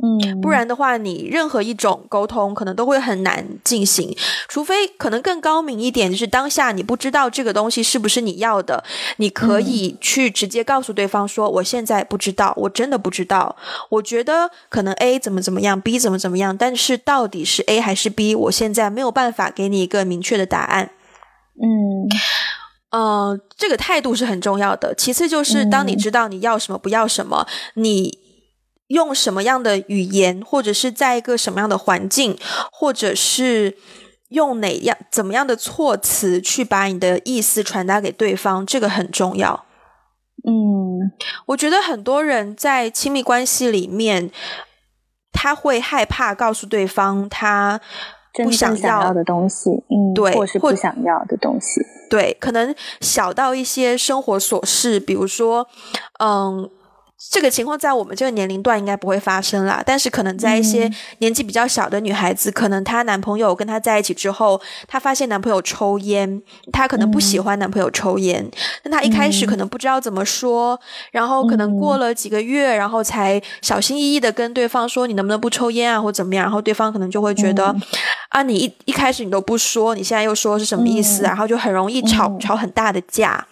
[0.00, 8.84] 嗯，不然的话，你任何一种沟通可能都会很难进行，除非可能更高明一点，就是当下你不知道这个东西是不是你要的，
[9.16, 13.56] 你可以去直接告诉对方说：“我现在不知道，我真的不知道，
[13.88, 20.90] 我觉得可能 A 怎么怎么样，B 怎么怎么样，但是到底是 A 还是 B，我现在没有办法给你一个明确的答案。”
[21.60, 22.06] 嗯，
[22.92, 24.94] 呃，这个态度是很重要的。
[24.94, 28.27] 其次就是，当你知道你要什么，不要什么，你。
[28.88, 32.38] 用什么样的语言，或者是在一个什么样的环境，
[32.72, 33.76] 或者是
[34.30, 39.66] 用哪样怎么样的措辞去把你的意思传达给对方，这个很重要。
[40.46, 41.12] 嗯，
[41.46, 44.30] 我觉得很多人在亲密关系里面，
[45.32, 47.78] 他会害怕告诉对方他
[48.32, 55.68] 不想要的东西，嗯，对，或是不想要的东西，对，可能小到一些生活琐事，比如说，
[56.20, 56.70] 嗯。
[57.18, 66.40] 这个情况在我们这个年龄段应该不会发生啦，但是可能在一些年纪比较小的女孩子，可能她男朋友跟她在一起之后，她发现男朋友抽烟，
[66.72, 68.48] 她可能不喜欢男朋友抽烟，
[68.84, 70.78] 但她一开始可能不知道怎么说，
[71.10, 77.74] 然后可能过了几个月，然后才小心翼翼的跟对方说你能不能不抽烟啊，或怎么样，然后对方可能就会觉得
[78.28, 81.24] 啊，你一一开始你都不说，你现在又说是什么意思？
[81.24, 83.44] 然后就很容易吵吵很大的架。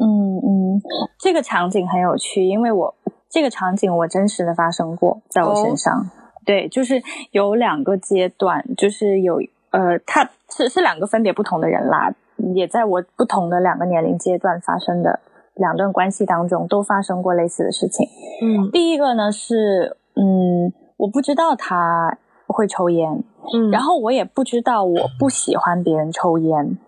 [0.00, 0.80] 嗯嗯，
[1.18, 2.94] 这个场景很有趣，因为我。
[3.30, 6.10] 这个场景我真实的发生过在我身上，
[6.46, 12.14] 对，就是有两个阶段，就是有呃，他是是两个分别不同的人啦，
[12.54, 15.20] 也在我不同的两个年龄阶段发生的
[15.54, 18.06] 两段关系当中都发生过类似的事情。
[18.42, 26.78] 嗯，第一个呢是，嗯，我不知道他会抽烟，嗯，然后我也不知道我不喜欢别人抽烟，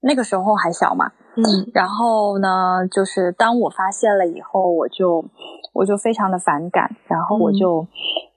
[0.00, 1.12] 那个时候还小嘛。
[1.38, 5.24] 嗯，然后呢，就是当我发现了以后，我就
[5.72, 7.86] 我就非常的反感，然后我就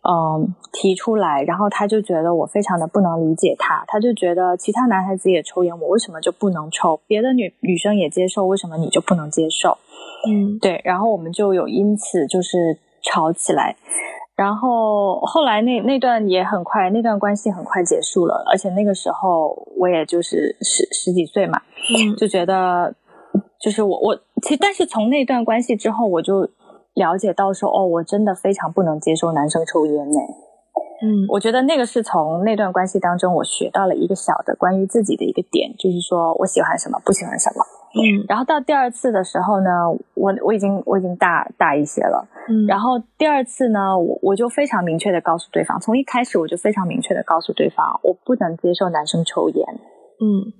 [0.08, 7.00] 嗯提出来，然后他就觉得我非常的不能理解他，他就觉得其他男孩子也抽烟，我为什么就不能抽？
[7.08, 9.78] 别的女女生也接受，为什么你就不能接受？
[10.30, 13.76] 嗯，对，然后我们就有因此就是吵起来。
[14.42, 21.62] 然后后来那那段也很快，那段关系很快结束了，而且那个时候我也就是十十几岁嘛，
[22.18, 22.96] 就觉得
[23.60, 26.50] 就是我我其实，但是从那段关系之后，我就
[26.96, 30.20] 了解到说，哦，我真的非常不能接受男生抽烟呢。
[31.04, 37.62] 嗯，我觉得那个是从那段关系当中我学到了一个小的关于自己的一个点，就是说我喜欢什么，不喜欢什么。
[37.94, 38.26] 嗯。
[38.28, 39.70] 然后到第二次的时候呢，
[40.16, 42.28] 我我已经我已经大大一些了。
[42.50, 49.66] 嗯，然后第二次呢，我我就非常明确的告诉对方，从一开始我就非常明确的告诉对方，我不能接受男生抽烟。
[50.20, 50.54] 嗯。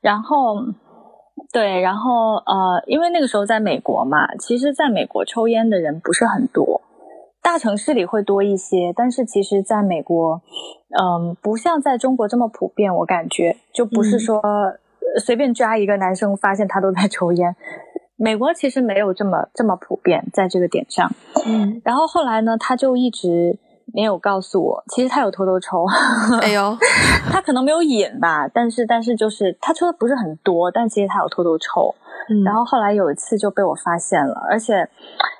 [0.00, 0.56] 然后，
[1.52, 6.80] 对，然后呃，因为那个时候在美国嘛，其实在美国抽烟的人不是很多，
[7.40, 10.42] 大城市里会多一些，但是其实在美国，
[11.00, 13.56] 嗯、不像在中国这么普遍，我感觉。
[13.72, 14.18] 就不是嗯。
[14.18, 14.78] 说、呃
[15.18, 17.54] 随便抓一个男生，发现他都在抽烟。
[18.16, 21.10] 美国其实没有这么这么普遍，在这个点上。
[21.44, 23.58] 嗯，然后后来呢，他就一直
[23.92, 25.84] 没有告诉我，其实他有偷偷抽。
[26.40, 26.76] 哎呦，
[27.32, 31.94] 他可能没有瘾吧，但是但是就是他抽的不是很多，但其实他有偷偷抽。
[32.30, 34.88] 嗯，然后后来有一次就被我发现了，而且，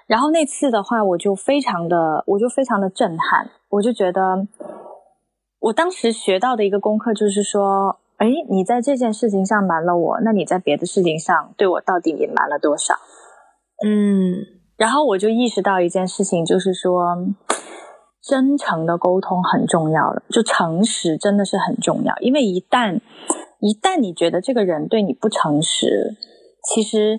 [0.08, 4.48] 然后那次的话，我就非常的，我就非常的震撼，我就觉得，
[5.60, 12.94] 我当时学到的一个功课就是说，哎，你在这件事情上瞒了我，那你在别的事情上对我到底隐瞒了多少？
[13.84, 17.16] 嗯然后我就意识到一件事情，就是说，
[18.22, 22.14] 真诚的沟通很重要了，就诚实真的是很重要。
[22.20, 23.00] 因为一旦
[23.58, 26.14] 一旦你觉得这个人对你不诚实，
[26.62, 27.18] 其实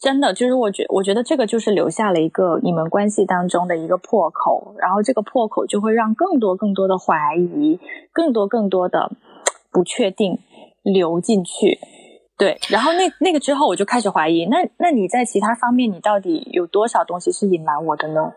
[0.00, 7.78] 真的就是我觉我觉得这个就是留下了一个你们关系当中的一个破口，然后这个破口就会让更多更多的怀疑，
[8.12, 9.12] 更多更多的
[9.72, 10.38] 不确定
[10.82, 11.80] 流进去。
[12.36, 18.32] 对，然后那那个之后，我就开始怀疑，那那你在其他方面，你到底有多少东西是隐瞒我的呢？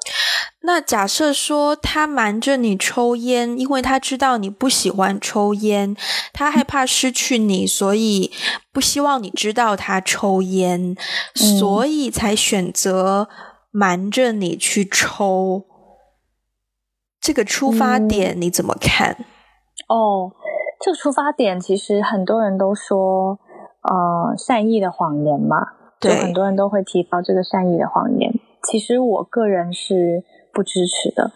[0.62, 5.96] 那假设说他瞒着你抽烟，因为他知道你不喜欢抽烟，
[6.34, 8.32] 他害怕失去你，所以
[8.72, 10.96] 不希望你知道他抽烟，
[11.34, 13.28] 所以才选择
[13.72, 15.66] 瞒着你去抽。
[17.20, 19.26] 这个出发点你怎么看？
[19.88, 20.32] 哦，
[20.86, 23.40] 这个出发点其实很多人都说，
[23.82, 25.58] 呃，善意的谎言嘛，
[26.00, 28.32] 就对很多人都会提到这个善意的谎言。
[28.62, 31.32] 其实我个人是不支持的。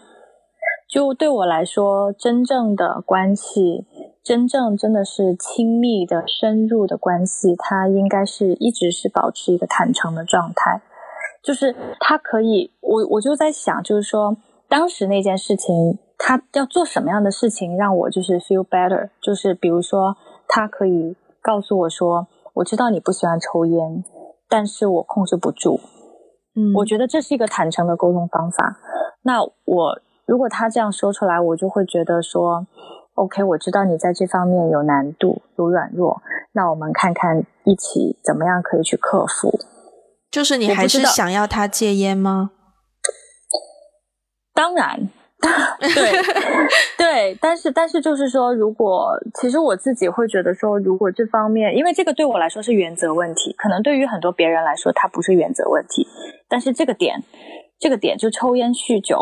[0.88, 3.88] 就对我来说，真正的关系，
[4.22, 10.80] 真正真的是亲密的、深入的关系，它应该是一直是保持一个坦诚的状态。
[11.42, 14.36] 就是他可以，我我就在想，就是说
[14.70, 24.04] 当时那件事情，他要做什么样的事情让我就是 feel better，就是比如说他可以告诉我说，我知道你不喜欢抽烟，
[24.48, 25.80] 但是我控制不住，
[26.54, 28.76] 嗯，我觉得这是一个坦诚的沟通方法。
[29.22, 32.64] 那我如果他这样说出来，我就会觉得说
[33.14, 39.58] ，OK，我知道你在这方面有难度、有软弱，那我们看看一起怎么样可以去克服。
[40.30, 42.52] 就是你还是想要他戒烟吗？
[44.60, 45.08] 当然，
[45.80, 46.12] 对
[46.98, 56.06] 对，但是但是就是说，如果其实我自己会觉得说，如果这方面，因为这个对我来说是原则问题，可能对于很多别人来说它不是原则问题，
[56.46, 57.22] 但是这个点。
[57.80, 59.20] 这个点就抽烟、酗酒、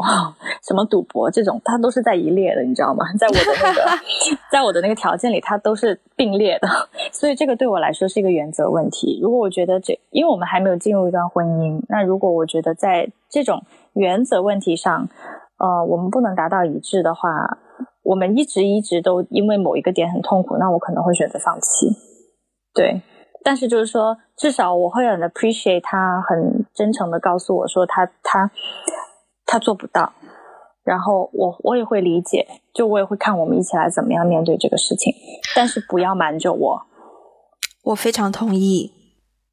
[0.67, 3.05] 什么赌博这种，它都是在一列的，你知道吗？
[3.17, 3.83] 在我的那个，
[4.51, 6.69] 在我的那个条件里，它都是并列的，
[7.13, 9.21] 所以这个对我来说是一个原则问题。
[9.23, 15.09] 如果我觉得这，因为我们还没有进入一段婚姻，那如果我觉得在这种原则问题上，
[15.59, 17.59] 呃，我们不能达到一致的话，
[18.03, 21.87] 我们一直一直都因为某一个点很痛苦，那我可能会选择放弃。
[22.75, 23.01] 对，
[23.45, 28.51] 但是就是说，至少我会很 appreciate 他很真诚的告诉我说他他
[29.47, 30.13] 他做不到，
[30.85, 35.13] 然后我我也会理解，就我也会看我们一起来怎么样面对这个事情，
[35.55, 36.83] 但是不要瞒着我。
[37.85, 38.93] 我非常同意，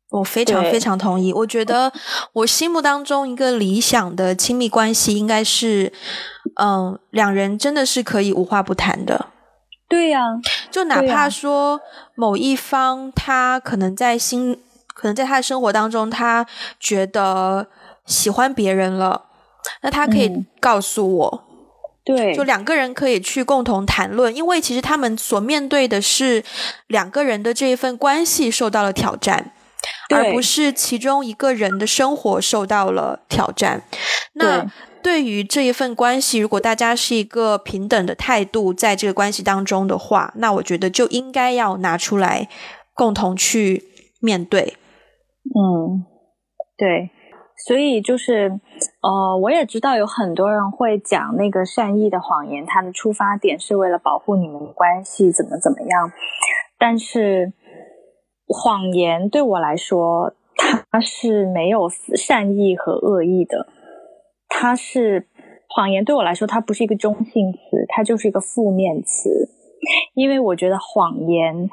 [0.10, 1.32] 我非常非常同意。
[1.32, 1.94] 我觉得
[2.34, 5.94] 我心目当中一个理想的亲密关系应该是，
[6.60, 9.28] 嗯，两人真的是可以无话不谈的。
[9.88, 10.20] 对呀、
[10.76, 11.80] 就哪怕说
[12.16, 14.62] 某一方他可能在心，
[14.94, 16.46] 可能在他的生活当中，他
[16.82, 17.68] 觉得
[18.06, 19.24] 喜欢别人了，
[19.84, 20.46] 那他可以嗯。
[20.60, 21.44] 告诉我，
[22.04, 26.44] 对，就两个人可以去共同谈论，因为其实他们所面对的是
[26.88, 29.54] 两个人的这一份关系受到了挑战，
[30.14, 33.82] 而不是其中一个人的生活受到了挑战。
[34.34, 34.70] 那
[35.06, 42.50] 对于这一份关系，如果大家是一个平等的态度，在这个关系当中的话，那我觉得就应该要拿出来
[42.96, 43.84] 共同去
[44.20, 44.74] 面对。
[45.44, 46.04] 嗯，
[46.76, 47.12] 对，
[47.68, 48.60] 所以就是，
[49.04, 56.12] 呃，我也知道有很多人会讲那个善意的谎言，它的出发点是为了保护你们的关系，怎么怎么样。
[56.80, 57.54] 但是，
[58.48, 60.34] 谎言对我来说，
[60.90, 63.68] 它是没有善意和恶意的，
[64.58, 65.28] 它是
[65.68, 69.50] 谎言对我来说，它不是一个中性词，它就是一个负面词，
[70.14, 71.70] 因为我觉得谎言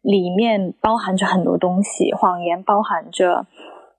[0.00, 3.46] 里面包含着很多东西，谎言包含着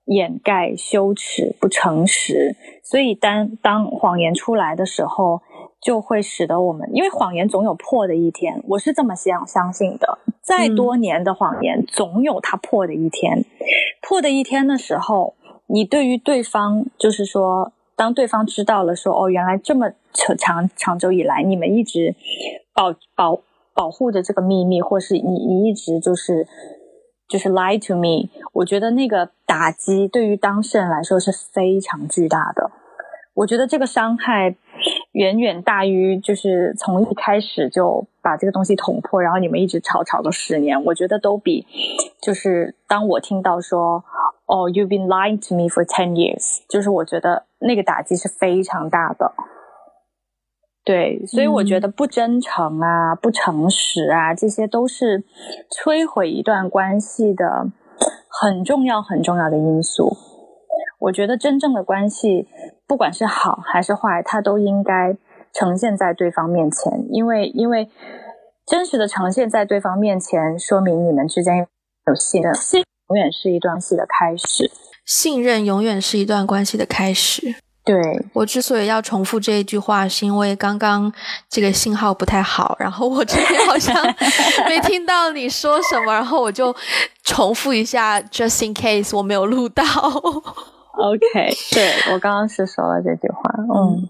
[0.06, 5.40] 掩盖、羞耻、不诚实，所以当当谎言出来的时候，
[5.80, 10.18] 就会使得我们，因为谎言总有破的一天，我是这么相相信的。
[10.42, 13.44] 再多年的谎言，总有它破的一天。
[14.02, 15.34] 破的一天的时候，
[15.68, 17.72] 你对于对方，就是说。
[17.96, 19.92] 当对方知道了，说哦，原来这么
[20.38, 22.14] 长长久以来，你们一直
[22.74, 23.40] 保保
[23.72, 26.46] 保护着这个秘密，或是你你一直就是
[27.28, 32.70] 就是 lie to me，我觉得那个打击对于当事人来说是非常巨大的。
[33.34, 34.54] 我觉得这个伤害
[35.12, 41.66] 远远大于就是从一开始就把这个东西捅破，然后你们一直吵吵了十年，我觉得都比
[42.20, 44.04] 就是当我听到说。
[44.46, 49.32] 哦，You've been lying to me for ten years，就是我觉得那个打击是非常大的。
[50.84, 55.24] 对，所以我觉得不真诚啊、不诚实啊，这些都是
[55.70, 57.70] 摧毁一段关系的
[58.28, 60.14] 很重要、很重要的因素。
[61.00, 62.46] 我觉得真正的关系，
[62.86, 65.16] 不管是好还是坏，它都应该
[65.54, 67.88] 呈现在对方面前，因为因为
[68.66, 71.66] 真实的呈现在对方面前，说明你们之间
[72.06, 72.52] 有信任。
[73.08, 74.70] 永远是一段关系的开始，
[75.04, 77.54] 信任永远是一段关系的开始。
[77.84, 77.94] 对
[78.32, 81.12] 我之所以要重复这一句话，是因为刚刚
[81.50, 83.94] 这个信号不太好，然后我这边好像
[84.66, 86.74] 没听到你说什么，然后我就
[87.24, 89.84] 重复一下，just in case 我没有录到。
[90.96, 94.08] OK，对我刚刚是说了这句话，嗯。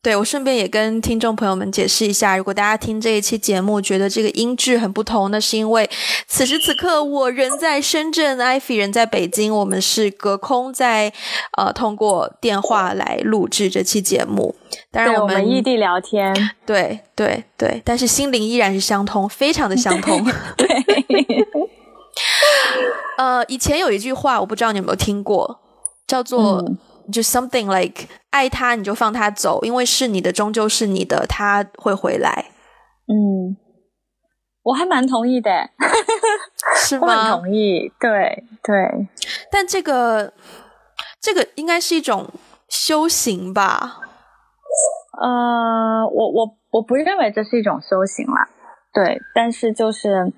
[0.00, 5.90] 对我顺便也跟听众朋友们解释一下，如果大家听这一期节目觉得这个音质很不同，那是因为
[6.28, 11.12] 此时此刻我人在深圳，艾菲人在北京，我们是隔空在
[11.56, 14.54] 呃通过电话来录制这期节目。
[14.92, 16.32] 当然我们异地聊天，
[16.64, 20.24] 对对对，但是心灵依然是相通，非常的相通。
[20.56, 20.68] 对，
[23.18, 25.58] 呃，以前有一句话，我不知道你有没有听过，
[26.06, 26.64] 叫做。
[27.12, 32.46] 就 something like 爱他你就放他走，因为是你的终究是你的，他会回来。
[33.06, 33.56] 嗯，
[34.62, 35.50] 我还蛮同意的，
[36.76, 37.30] 是吗？
[37.36, 39.08] 同意，对对。
[39.50, 40.32] 但这个
[41.20, 42.28] 这个应该是一种
[42.68, 44.00] 修行吧？
[45.20, 48.48] 呃，我我我不认为这是一种修行啦。
[48.92, 50.32] 对，但是就是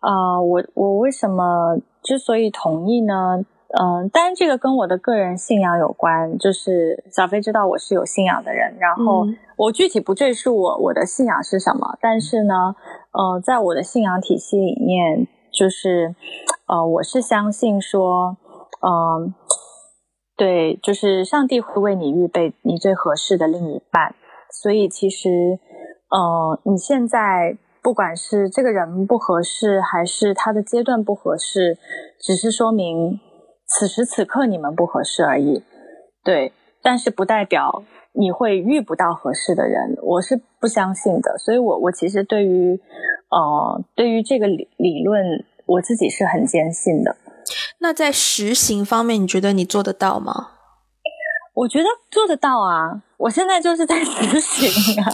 [0.00, 3.44] 啊，我我为什么之所以同意呢？
[3.68, 12.76] 嗯，当然这个跟我的个人信仰有关，就是小飞知道我是有信仰的人，然后我具体不赘述我我的信仰是什么，但是呢，
[13.12, 16.14] 呃，在我的信仰体系里面，就是
[16.68, 18.36] 呃，我是相信说，
[18.80, 19.34] 嗯，
[20.36, 24.14] 对，就是上帝会为你预备你最合适的另一半，
[24.62, 25.58] 所以其实，
[26.08, 31.76] 呃，你现在不管是这个人不合适，还是他的阶段不合适，
[32.20, 33.18] 只是说明。
[33.68, 35.62] 此时此刻你们不合适而已，
[36.24, 36.52] 对，
[36.82, 41.36] 但是不代表你会遇不到合适的人，我是不相信的。
[41.36, 42.80] 所以，我我其实对于，
[43.28, 47.16] 呃，对于这个理理论，我自己是很坚信的。
[47.80, 50.50] 那在实行方面，你觉得你做得到吗？
[51.54, 55.10] 我觉得做得到啊，我现在就是在实行啊，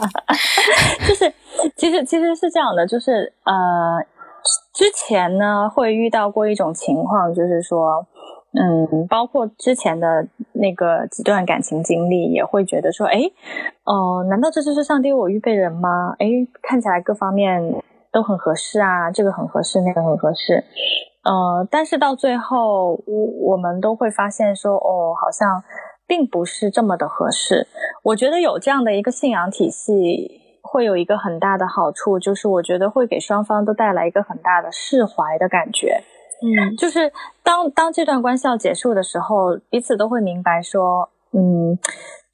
[1.09, 1.33] 就是
[1.77, 4.05] 其实其实是这样的，就是呃，
[4.75, 8.07] 之前呢会遇到过一种情况，就是说。
[8.55, 13.19] 嗯，包括之前的那个几段感情经历，也会觉得说，哎，
[13.85, 16.15] 哦，难道这就是上帝为我预备人吗？
[16.19, 16.27] 哎，
[16.63, 17.63] 看起来各方面
[18.13, 20.63] 都很合适啊，这个很合适，那个很合适，
[21.25, 25.65] 呃，但是到最后，我我们都会发现说，哦，好像
[26.07, 27.67] 并不是这么的合适。
[28.03, 36.03] 我觉得有这样的一个信仰体系，会有一个很大的好处，就是我觉得会给双方都带来一个很大的释怀的感觉。
[36.45, 37.13] 嗯，就是
[37.45, 41.79] 当当这段关系要结束的时候，彼此都会明白说，嗯，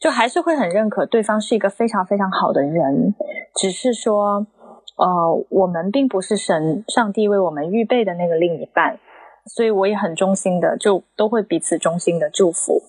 [0.01, 3.15] 就还是会很认可对方是一个非常非常好的人，
[3.55, 4.47] 只是说，
[4.97, 8.99] 呃，我们并不是神上帝为我们预备的那个另一半，
[9.45, 12.81] 所以我也很衷心的就都会彼此衷心的祝福，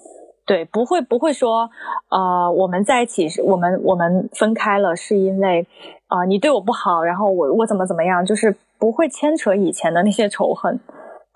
[0.46, 1.70] 对，不会不会说，
[2.10, 5.68] 呃，我们在一起，我们我们分开了是因为，
[6.08, 10.80] 啊，你对我不好，然后我我怎么怎么样，就是不会牵扯以前的那些仇恨。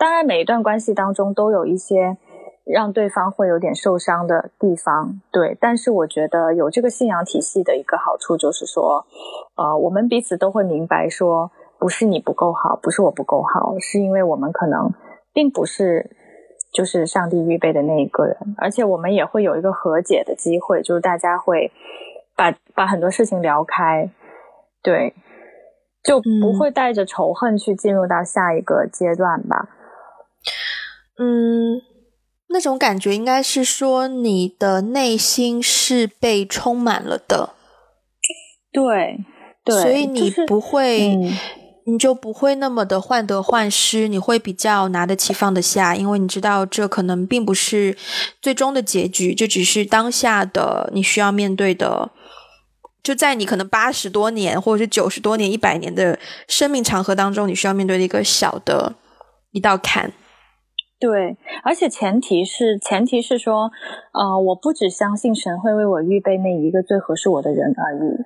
[0.03, 2.17] 当然，每一段关系当中都有一些
[2.65, 5.57] 让对方会有点受伤的地方，对。
[5.61, 9.05] 但是我觉得有这个信仰体系的一个好处就是说，
[9.55, 11.49] 呃，我们彼此都会明白说，
[11.79, 14.91] 不是你不够好，不是我不够好，是因为我们可能
[15.31, 16.13] 并不是
[16.73, 21.71] 就是上帝预备的那一个人，而且我们也会有一个和解的机会，就是大家会
[22.35, 24.09] 把把很多事情聊开，
[24.81, 25.13] 对，
[26.03, 29.69] 就不会带着仇恨去进入到下一个阶段吧。
[29.69, 29.79] 嗯，
[32.49, 37.53] 那种感觉应该是说你的内心是被充满了的，
[38.71, 39.19] 对，
[39.63, 41.17] 对，所以你不会。
[41.85, 47.97] 你就不会那么的患得患失，你会比较拿得起放得下，因为你知道这可能并不是
[48.41, 52.09] 最终的结局，这只是当下的你需要面对的，
[53.03, 56.17] 就在你可能八十多年或者是九十多年、一百年的
[56.47, 58.95] 生命长河当中，你需要面对的一个小的
[59.51, 60.13] 一道坎。
[61.03, 61.35] 对，
[61.65, 63.69] 而且前提是前提是说，
[64.13, 68.17] 呃，我不只相信神会为我预备那一个最合适我的人而已，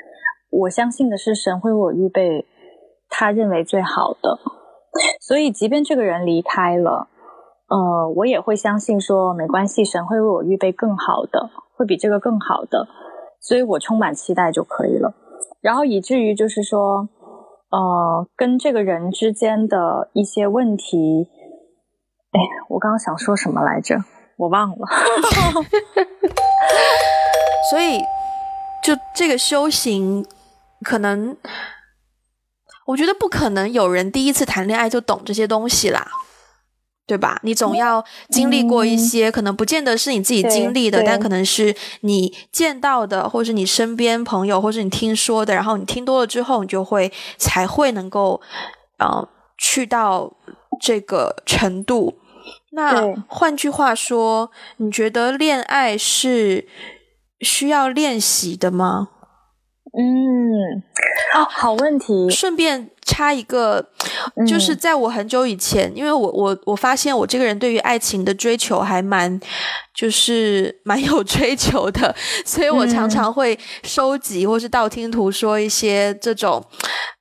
[0.51, 2.45] 我相信的是神会为我预备。
[3.09, 4.37] 他认为最好的，
[5.21, 7.07] 所以即便这个人离开了，
[7.67, 12.85] 呃，我也会相信说没关系，神会为我预备更好的，会比这个更好的，
[13.39, 15.15] 所以我充满期待就可以了。
[15.61, 17.07] 然后以至于就是说，
[17.71, 21.29] 呃，跟这个人之间的一些问题，
[22.31, 23.95] 哎，我刚刚想说什么来着？
[24.37, 24.75] 我忘了。
[27.69, 27.99] 所以，
[28.83, 30.25] 就这个修行
[30.83, 31.35] 可能。
[32.85, 36.07] 我觉得不可能有人第一次谈恋爱就懂这些东西啦，
[37.05, 37.37] 对吧？
[37.43, 45.53] 你总要经历过一些，可能不见得是你自己经历的，但可能是你见到的，或是你身边朋友，或是你听说的。
[45.53, 48.39] 然后你听多了之后，你就会才会能够，
[48.99, 50.31] 呃，去到
[50.79, 52.19] 这个程度。
[52.71, 56.67] 那换句话说，你觉得恋爱是
[57.41, 59.09] 需要练习的吗？
[59.97, 60.83] 嗯，
[61.35, 62.29] 哦，好问题。
[62.29, 63.89] 顺便插一个，
[64.47, 69.39] 就是在我很久以前，因为我我我发现我这个人对于爱情的追求还蛮，
[69.95, 72.15] 就是蛮有追求的，
[72.45, 76.63] 所以我常常会收集或是道听途说一些这种，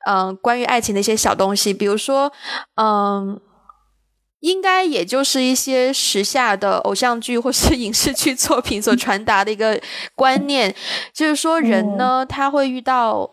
[0.07, 2.31] 嗯，关于爱情的一些小东西，比如说，
[2.75, 3.41] 嗯。
[4.41, 9.81] 应该也就是一些时下的偶像剧或是 影视剧作品所传达的一个
[10.15, 10.75] 观念，
[11.13, 13.31] 就是说人呢，他会遇到，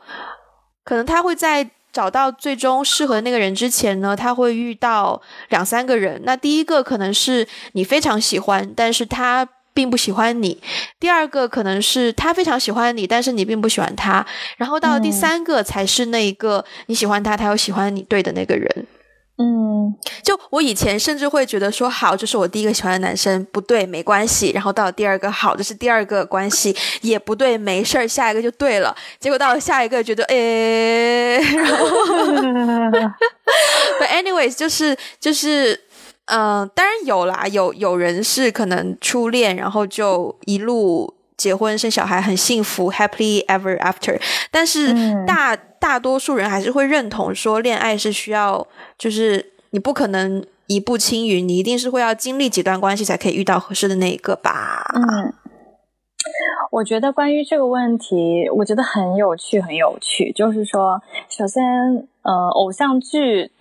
[0.84, 6.22] 可能他会在找到最终适合那个人之前呢，他会遇到两三个人。
[6.24, 10.58] 那第一个可能是你非常喜欢，但是他并不喜欢你；
[10.99, 14.26] 第二个可能是他非常喜欢你，但是你并不喜欢他。
[14.58, 18.88] 然后到了第三个才是那一个你喜欢他，他又喜欢你对的那个人。
[19.38, 19.92] 嗯，
[20.24, 24.52] 就我以前甚至会觉得说好，这是我第一个喜欢的男生，不对，没关系。
[24.52, 28.96] 然后到了第二个，好这是第二个关系，也不对，没事儿，下一个就对了。
[29.20, 31.88] 结果到了下一个，觉得诶， 然后
[34.00, 35.82] ，But anyways，就是就是，
[36.26, 41.16] 嗯，当然有啦，有有人是可能初恋，然后就一路。
[41.38, 44.20] 结婚生小孩很幸福，happily ever after。
[44.52, 44.94] 但是
[45.26, 48.66] 大大多数人还是会认同说，恋爱是需要，
[48.98, 54.86] 就是你不可能一步青云，你一定是会要经历几段关系才可以遇到合适的那一个吧？
[54.96, 55.34] 嗯，
[56.72, 60.32] 我觉得关于这个问题，我觉得很有趣，很有趣。
[60.32, 61.64] 就是说，首先，
[62.22, 63.52] 呃，偶像剧。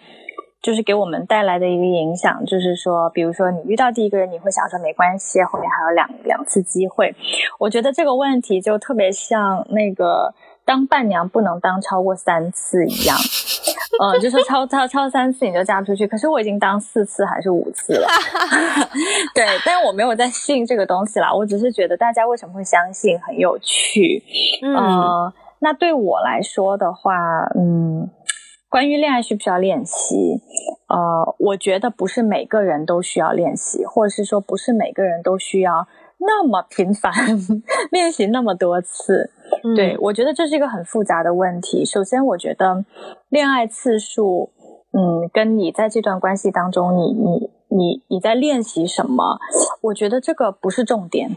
[0.63, 7.13] 就是给我们带来的一个影响，就是说，比如说你遇到第一个人，你会想说没关系，后面还有两两次机会。
[7.59, 10.33] 我觉得这个问题就特别像那个
[10.65, 13.17] 当伴娘不能当超过三次一样，
[14.01, 16.07] 嗯，就说超超超三次你就嫁不出去。
[16.07, 18.07] 可是我已经当四次还是五次了，
[19.35, 24.23] 对，但是我没有在信这个东西啦，我只是觉得大家为什么会相信很有趣。
[24.63, 27.13] 嗯，那对我来说的话，
[27.57, 28.09] 嗯。
[28.73, 30.41] 关于恋爱需不需要练习？
[30.89, 35.87] 呃，我觉得不是每个人都需要练习，或者是说不是每个人都需要
[36.19, 37.13] 那么频繁
[37.93, 39.31] 练习那么多次。
[39.77, 41.85] 对我觉得这是一个很复杂的问题。
[41.85, 42.83] 首先，我觉得
[43.29, 44.51] 恋爱次数，
[44.93, 49.39] 嗯，跟你在这段关系当中，你你你你在练习什么？
[49.83, 51.37] 我觉得这个不是重点。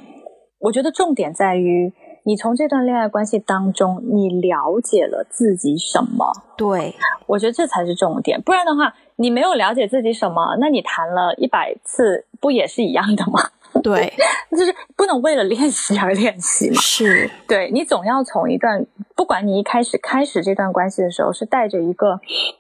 [0.62, 1.92] 我觉得重点在于。
[2.28, 6.34] 你从这段恋爱关系当中，你了解了自己什么？
[6.58, 6.96] 对，
[7.28, 8.42] 我觉得这才是重点。
[8.42, 13.40] 不然的话，你没有了解自己什么，那你谈了一百次，不也是一样的吗？
[13.84, 14.12] 对，
[14.50, 16.76] 就是不能为了练习而练习嘛。
[16.78, 18.84] 是，对你总要从一段，
[19.16, 22.20] 不管你一开始开始这段关系的时候是带着一个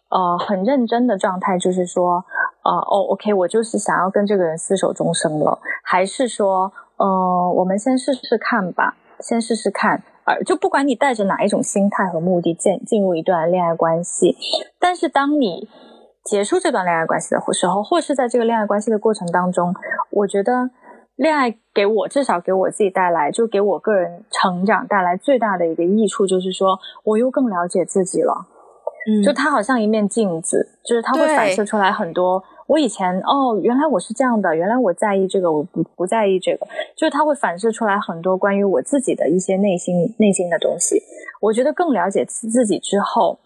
[0.09, 2.23] 呃很认真的状态，就是说，
[2.63, 8.95] 呃，哦，OK，我就是想要跟这个人厮守终生了，还是说，呃，我们先试试看吧。
[9.27, 14.37] 先试试看，而，就不管你带着哪一种心态和目的进进入一段恋爱关系，
[14.79, 15.67] 但是当你
[16.23, 19.73] 结束这段恋爱关系的时候，或是在这个恋爱关系的过程当中，
[20.11, 20.69] 我觉得
[21.15, 28.45] 恋爱给我至少给我自己带来，就给我个人成长带来最大的一个益处，就是说我又更了解自己了。
[29.09, 32.43] 嗯，就它好像一面镜子，就是它会反射出来很多。
[32.67, 41.01] 我以前哦，原来我是这样的，原来我在意这个，我不不在意这个，就是它会反射出来很多关于我自己的一些内心内心的东西。
[41.41, 43.37] 我觉得更了解自己之后，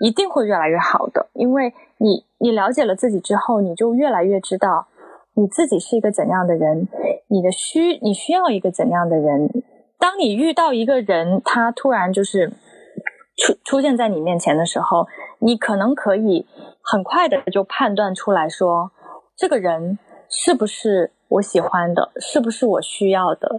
[0.00, 4.86] 一定会越来越好的，因为你你了解了自己之后，你就越来越知道
[5.34, 6.88] 你自己是一个怎样的人，
[7.28, 9.50] 你的需你需要一个怎样的人。
[9.98, 12.52] 当你遇到一个人，他突然就是
[13.36, 15.06] 出出现在你面前的时候，
[15.38, 16.46] 你可能可以。
[16.86, 18.90] 很快的就判断出来说，
[19.38, 23.58] 这个人是不是我喜欢的，是不是我需要的，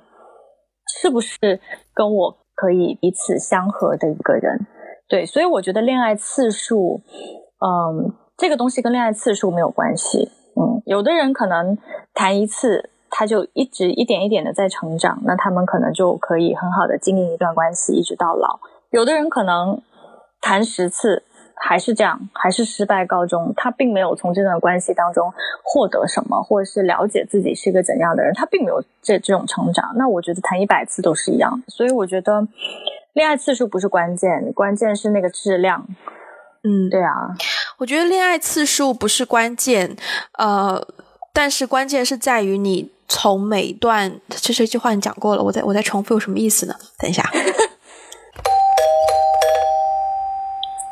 [1.02, 1.60] 是不是
[1.96, 4.68] 跟我可以彼此相合的一个人？
[5.10, 7.02] 对，所以我觉得恋爱次数，
[7.66, 10.30] 嗯，这个东西跟恋爱次数没有关系。
[10.56, 11.76] 嗯，有的人可能
[12.14, 18.60] 谈一次，他就一直一点一点的在成长，那他们可能就可以很好的经营一段关系，一直到老。
[18.96, 19.82] 有的人可能
[20.42, 21.24] 谈十次。
[21.58, 23.54] 还是这样，还是失败告终。
[23.56, 25.34] 他并没有从这段关系当中
[25.64, 29.94] 获得什么，或者是了解自己是一个怎样的人，他并没有这这种成长。
[29.96, 31.64] 那我觉得谈一百次都是一样。
[31.70, 32.46] 所以我觉得
[33.14, 35.88] 恋爱次数不是关键，关键是那个质量。
[36.64, 37.34] 嗯，对啊，
[37.78, 39.96] 我觉得恋爱次数不是关键，
[40.38, 40.86] 呃，
[41.32, 46.76] 但是关键是在于你从每一段，这是一句话你讲过了，我再我再重复有什么意思呢？
[47.00, 47.24] 等一下。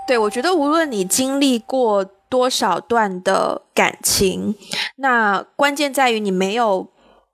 [0.06, 4.54] 对，我觉得无论你经历过多少段的感情，
[4.98, 6.92] 那关键在于你没有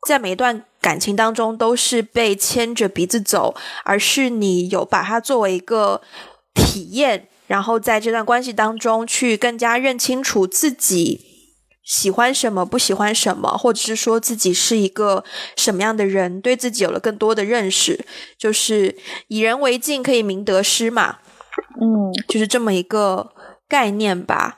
[0.07, 6.01] 在每一段感情当中都是被牵着鼻子走，而是你有把它作为一个
[6.53, 11.21] 体验，然后在这段关系当中去更加认清楚自己
[11.83, 15.23] 喜欢什么、不喜欢什么，或者是说自己是一个
[15.57, 18.05] 什么样的人，对自己有了更多的认识，
[18.37, 18.95] 就是
[19.27, 21.17] 以人为镜，可以明得失嘛。
[21.79, 23.31] 嗯，就是这么一个
[23.67, 24.55] 概念吧。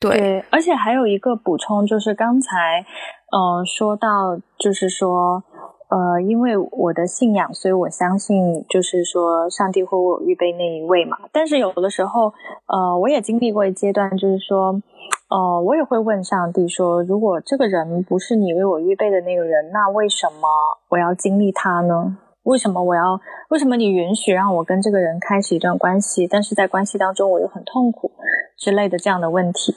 [0.00, 2.84] 对，而且还有一个补充，就是刚才，
[3.32, 5.42] 呃，说到，就是说，
[5.88, 11.16] 呃，因为我的信仰，所以我相信，就是说，上帝会为我预备那一位嘛。
[11.32, 12.34] 但是有的时候，
[12.66, 14.82] 呃，我也经历过一阶段，就是说，
[15.30, 20.48] 呃，我也会问上帝说，如果这个人不是你为我预备的那个人，那为什么
[20.90, 22.18] 我要经历他呢？
[22.44, 23.20] 为什么我要？
[23.50, 26.26] 为什么你允许让我跟这个人开始一段关系？
[26.26, 28.10] 但是在关系当中我又很痛苦
[28.56, 29.74] 之类的这样的问题。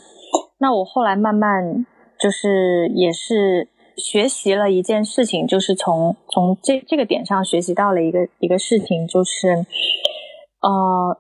[0.60, 1.86] 那我后来慢慢
[2.20, 9.66] 就是也是学习了一件事情，就是从从这这个点上学习到了一个一个事情，就是
[10.62, 11.18] 呃，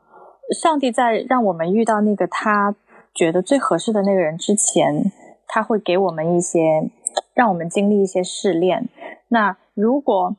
[0.61, 2.75] 上帝在让我们遇到那个他
[3.13, 5.11] 觉得最合适的那个人之前，
[5.47, 6.89] 他会给我们一些
[7.33, 8.89] 让我们经历一些试炼。
[9.29, 10.35] 那如果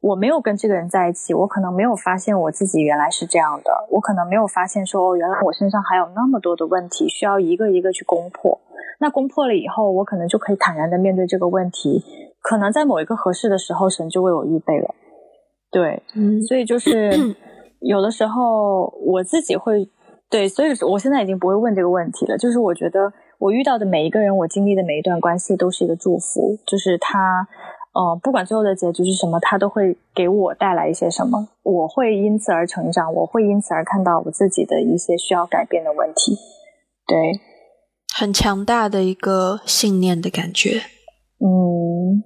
[0.00, 8.60] 我没有跟这个人在一起，我可能没有发现我自己原来是这样的，我可能没有发现说哦，原来我身上还有那么多的问题需要一个一个去攻破。
[9.00, 12.04] 那攻破了以后，我可能就可以坦然的面对这个问题。
[12.40, 14.94] 可能在某一个合适的时候，神就为我预备了。
[15.70, 17.10] 对，嗯，所以就是
[17.80, 19.88] 有的时候我自己会
[20.30, 22.38] 对，所以我现在已经不会问这个问题了。
[22.38, 27.48] 就是我觉得我遇到的每一个人，我经历的每一段关系都是一个祝福，就是他。
[27.96, 36.36] 哦，不管最后的结局是什么，它都会给我带来一些什么，我会因此而成长，我会因此而看到我自己的一些需要改变的问题。
[37.06, 37.40] 对，
[38.14, 40.82] 很强大的一个信念的感觉。
[41.40, 42.22] 嗯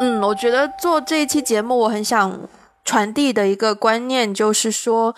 [0.00, 2.46] 嗯，我觉得做这一期节目，我很想
[2.84, 5.14] 传递的一个观念就是说，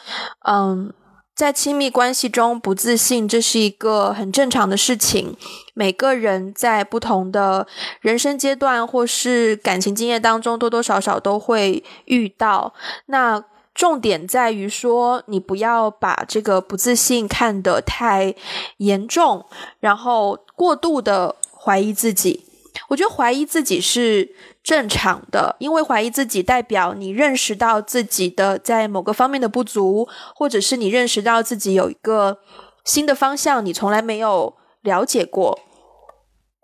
[0.47, 0.93] 嗯。
[1.39, 5.37] 在亲密关系中不自信，这是一个很正常的事情。
[5.73, 7.65] 每个人在不同的
[8.01, 12.75] 人生阶段或是感情经验当中，多多少少都会遇到。
[13.07, 13.41] 那
[13.73, 18.35] 重点在于说，你不要把这个不自信看得太
[18.79, 19.47] 严重，
[19.79, 22.48] 然后过度的怀疑自己。
[22.89, 24.35] 我觉得怀疑自己是。
[24.65, 32.41] 正常的，因为怀疑自己代表你认识到自己的在某个方面的不足，或者是你认识到自己有一个
[32.85, 35.59] 新的方向，你从来没有了解过。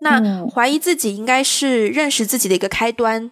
[0.01, 3.31] 那怀疑自己应该是认识自己的一个开端，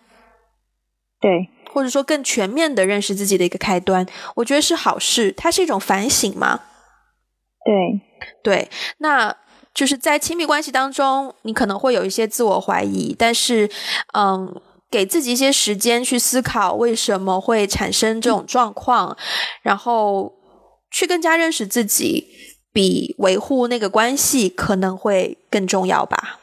[1.20, 4.08] 对，或者说更全面的认识自己的一个开端，
[4.38, 6.62] 我觉得是好事，它是一种反省嘛。
[7.64, 8.02] 对，
[8.44, 9.38] 对，那。
[9.74, 13.70] 就是在亲密关系当中，你可能会有一些自我怀疑，但是，
[14.14, 14.62] 嗯，
[14.92, 19.18] 给自己一些时间去思考为什么会产生这种状况，
[19.64, 20.34] 然后
[20.92, 22.28] 去更加认识自己，
[22.72, 26.40] 比维护那个关系可能会更重要吧。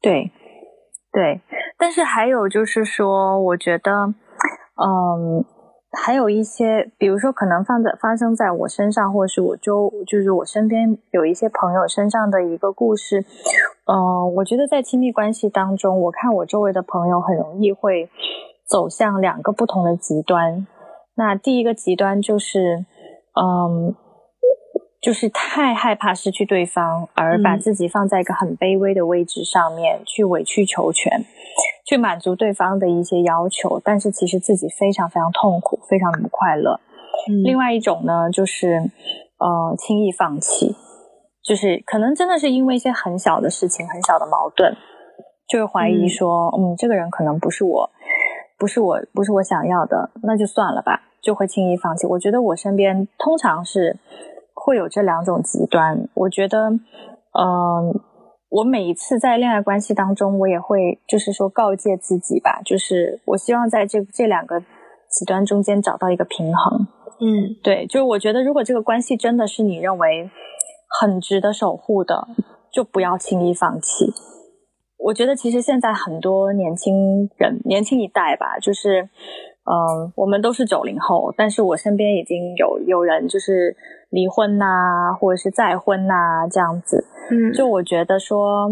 [0.00, 0.30] 对，
[1.12, 1.40] 对，
[1.76, 3.90] 但是还有就是说，我觉得，
[4.76, 5.44] 嗯。
[5.96, 13.24] 还有一些，比如说可能放在发生在我身上，或是我周，就是我身边有一些朋友身上的一个故事。
[13.86, 18.08] 嗯，我觉得在亲密关系当中，我看我周围的朋友很容易会
[18.66, 20.66] 走向两个不同的极端。
[21.16, 22.84] 那第一个极端就是，
[23.40, 23.94] 嗯，
[25.00, 31.24] 就是太害怕失去对方，而把自己放在一个很卑微的位置上面去委曲求全。
[31.84, 36.80] 去满足对方的一些要求，但是其实自己非常非常痛苦，非常的不快乐。
[37.44, 38.90] 另外一种呢，就是
[39.38, 40.74] 呃轻易放弃，
[41.42, 44.74] 就是可能真的是因为一些很小的事情、很小的矛盾，
[45.46, 47.90] 就会怀疑说，嗯，这个人可能不是我，
[48.58, 52.06] 不是我，不是我想要的，那就算了吧，就会轻易放弃。
[52.06, 53.98] 我觉得我身边通常是
[54.54, 56.08] 会有这两种极端。
[56.14, 56.70] 我觉得，
[57.38, 58.00] 嗯。
[58.54, 64.60] 我每一次在恋爱关系当中，我也会就是说告诫自己吧，就是我希望在这这两个
[65.10, 66.86] 极端中间找到一个平衡。
[67.20, 70.30] 嗯，对，就是我觉得如果这个关系真的是你认为
[71.00, 72.28] 很值得守护的，
[72.72, 74.06] 就不要轻易放弃。
[74.98, 79.08] 我觉得其实现在很多年轻人，年轻一代吧，就是
[79.66, 83.74] 嗯，我们都是九零后，但是我身边已经有有人就是
[84.10, 87.06] 离婚呐，或者是再婚呐这样子。
[87.30, 88.68] 嗯，就我觉得说，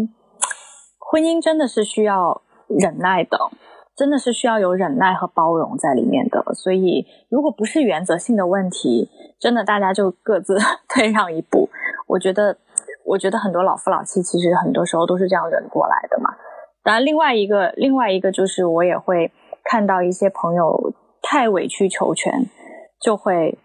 [0.99, 3.39] 婚姻真的是需要忍耐的，
[3.95, 6.43] 真的是需要有忍耐和包容在里面的。
[6.53, 10.55] 所以，如果不是原则性的问题，真的大家就各自
[10.87, 11.69] 退让一步。
[12.05, 12.55] 我觉得，
[13.03, 16.29] 我觉得很多老夫老妻其实很多时候都是这样忍过来的嘛。
[16.83, 19.31] 当然，另外一个，另外一个就是我也会
[19.63, 22.49] 看到一些朋友太委曲求全，
[22.99, 23.57] 就会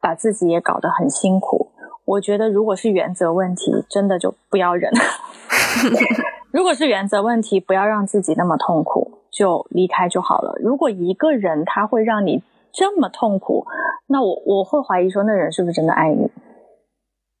[0.00, 1.70] 把自己也搞得很辛苦。
[2.06, 4.92] 我觉得，如果是原则问题，真的就不要忍。
[6.52, 10.54] 如果是原则问题，不要让自己那么痛苦，就离开就好了。
[10.60, 12.42] 如果一个人他会让你
[12.72, 13.64] 这么痛苦，
[14.06, 16.30] 那我我会怀疑说，那人是不是真的爱你？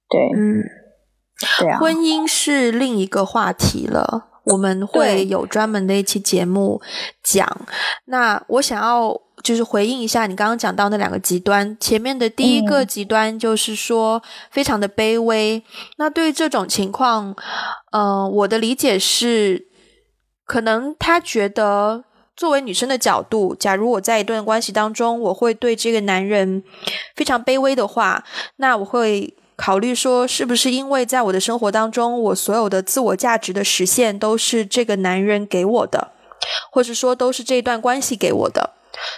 [0.08, 0.64] 对，嗯，
[1.60, 1.78] 对啊。
[1.78, 6.80] 婚姻是另一个话题了，我们会有专门的一期节目
[7.22, 7.66] 讲。
[8.06, 9.20] 那我想要。
[9.42, 15.62] 就是回应一下你刚刚讲到那两个极端，前面的第一个极端就是说非常的卑微。
[15.98, 17.34] 那对于这种情况，
[17.92, 19.66] 嗯，我的理解是，
[20.46, 26.62] 可能他觉得作为女生的角度，假如我在一段关系当中，我会对这个男人
[27.14, 28.24] 非常卑微的话，
[28.56, 36.12] 那我会考虑说，是不是因为在我的生活当中，我所有的自我价值的实现都是这个男人给我的，
[36.72, 38.74] 或者说都是这段关系给我的。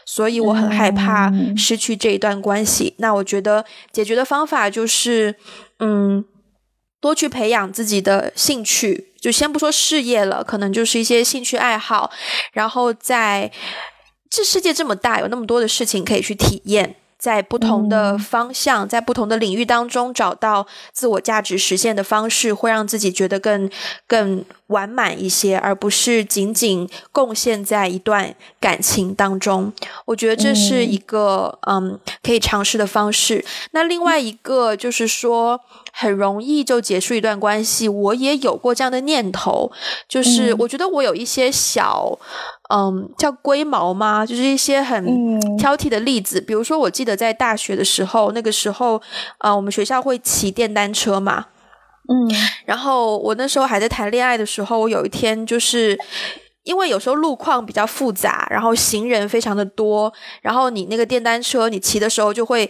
[0.07, 2.95] 所以我很害怕失去这一段关系。
[2.97, 5.35] 那我觉得解决的方法就是，
[5.81, 6.25] 嗯，
[6.99, 12.11] 多去培养自己的兴趣，就先不说事业了，可能就是一些兴趣爱好。
[12.53, 13.53] 然后在
[14.31, 16.97] 这世界这么大，有那么多的事情可以去体验。
[17.27, 23.69] 在不同的方向，在不同的领域当中找到自我价值实现的方式，会让自己觉得更
[24.07, 29.73] 更完满一些，而不是仅仅贡献在一段感情当中。
[30.05, 33.45] 我觉得这是一个嗯可以尝试的方式。
[33.73, 35.61] 那另外一个就是说，
[35.99, 37.89] 很容易就结束一段关系。
[37.89, 39.73] 我也有过这样的念头，
[40.07, 42.19] 就是我觉得我有一些小。
[42.69, 44.27] 嗯，叫龟毛吗？
[44.27, 49.01] 就是一些很挑剔的例子，比如说，我记得在大学的时候，那个时候，
[49.39, 51.47] 呃，我们学校会骑电单车嘛，
[52.09, 52.29] 嗯，
[52.65, 55.97] 然后我那时候还在谈恋爱的时候，我有一天就是
[56.67, 60.13] 因为有时候路况比较复杂，然后行人非常的多，
[60.43, 62.69] 然后你那个电单车你骑的时候就会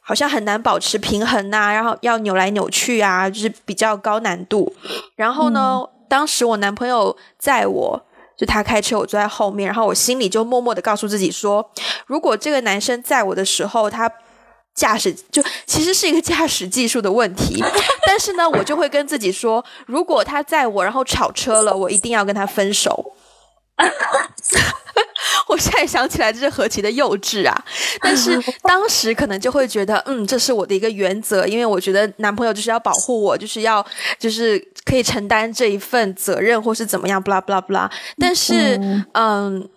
[0.00, 4.72] 好像很难保持平衡呐，然后要扭来扭去啊，就是比较高难度。
[5.16, 8.04] 然后呢，当时我男朋友载我。
[8.38, 11.72] 就他开车，我坐在后面，然后我心里就默默的告诉自己说，
[12.06, 14.08] 如果这个男生载我的时候，他
[14.72, 17.60] 驾驶就其实是一个驾驶技术的问题，
[18.06, 23.12] 但是呢，我就会跟自己说，如果他载我，然后吵车了，我一定要跟他分手。
[25.48, 27.64] 我现在想起来，这是何其的幼稚啊！
[28.00, 33.84] 但是当时可能就会觉得，嗯，这是我的一个原则，因为我觉得男朋友就是要保护我，就是要
[34.18, 37.90] 就是可以承担这一份责任，或是怎么样，不啦不啦不啦。
[38.18, 38.78] 但是，
[39.12, 39.68] 嗯。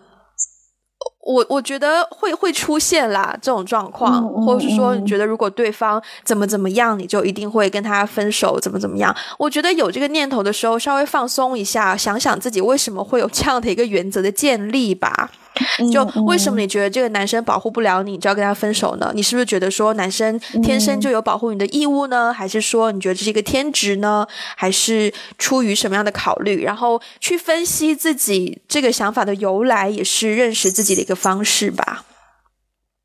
[1.24, 9.15] 我我觉得会会出现啦这种状况，或者是说你觉得如果对方怎么怎么样，你就一定会跟他分手，怎么怎么样？
[9.38, 15.30] 我觉得有这个念头的时候，稍微放松一下，想想自己为什么会有这样的一个原则的建立吧。
[15.91, 19.12] 就为什么你觉得这个男生保护不了你，就要跟他分手呢？
[19.14, 22.34] 你是不是觉得说男生天生就有保护你的义务呢？
[22.34, 24.28] 还是说你觉得这是一个天职呢？
[24.55, 26.64] 还是出于什么样的考虑？
[26.64, 32.05] 然后去分析自己这个想法的由来，也是认识自己的一个方式吧。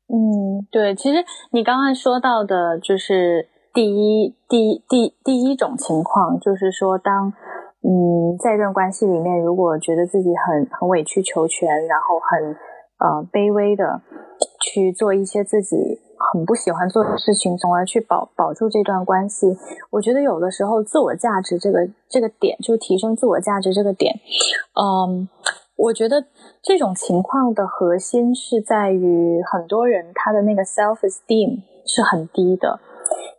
[0.07, 7.33] 嗯，对，其实你刚刚说到的就是第一、第第第一种情况，就是说当。
[7.83, 12.55] 嗯，在一段关系里面，如果觉得自己很很委曲求全，然后很
[12.99, 14.01] 呃卑微的
[14.61, 15.99] 去做一些自己
[16.33, 19.55] 很不喜欢做的事情，从而去保保住这段关系，
[19.91, 24.15] 我觉得有的时候自我价值这个这个点，就提升自我价值这个点，
[24.73, 25.29] 嗯，
[25.77, 26.25] 我觉得
[26.63, 32.79] 这种情况的核心是在于很多人他的那个 self esteem 是很低的。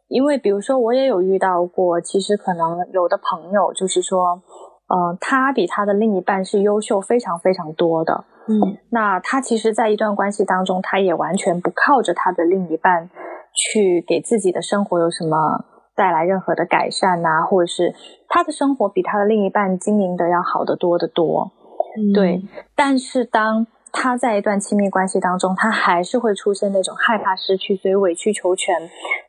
[0.08, 4.42] 因为，比如说，我也有遇到过，其实可能有的朋友就是说，
[4.88, 13.10] 呃，他比他的另一半是优秀非常非常多的，嗯，那他其实，在一段关系当中，他也完全不靠着他的另一半
[13.54, 17.94] 去给自己的生活有什么带来任何的改善呐，或者是
[18.28, 21.52] 他的生活比他的另一半经营的要好得多得多，
[22.14, 22.42] 对，
[22.74, 23.66] 但是当。
[23.92, 28.74] 他在一段亲密关系当中，他还是会出现那种害怕失去，所以委曲求全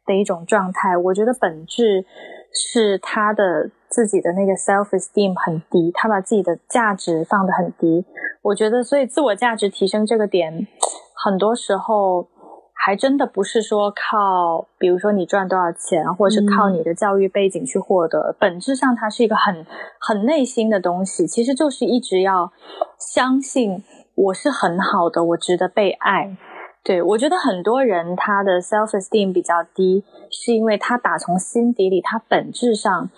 [0.05, 0.95] 的一种状态。
[0.97, 2.05] 我觉得本质
[2.53, 8.05] 是他的自己的那个 self esteem 很低，他把自己的价值放得很低。
[8.41, 10.67] 我觉得，所以自我价值提升这个点，
[11.15, 12.27] 很多时候
[12.73, 18.35] 还真的不是说靠，比如说你赚多少钱，或者是靠你的教育背景去获得。
[18.39, 19.65] 本质上，它是一个很
[19.99, 22.51] 很内心的东西，其实就是一直要
[22.97, 23.83] 相信。
[24.19, 26.35] 我是很好的，我值得被爱。
[26.83, 33.09] 对我觉得很多人他的 self esteem 比较低，是因为他打从心底里，他本质上，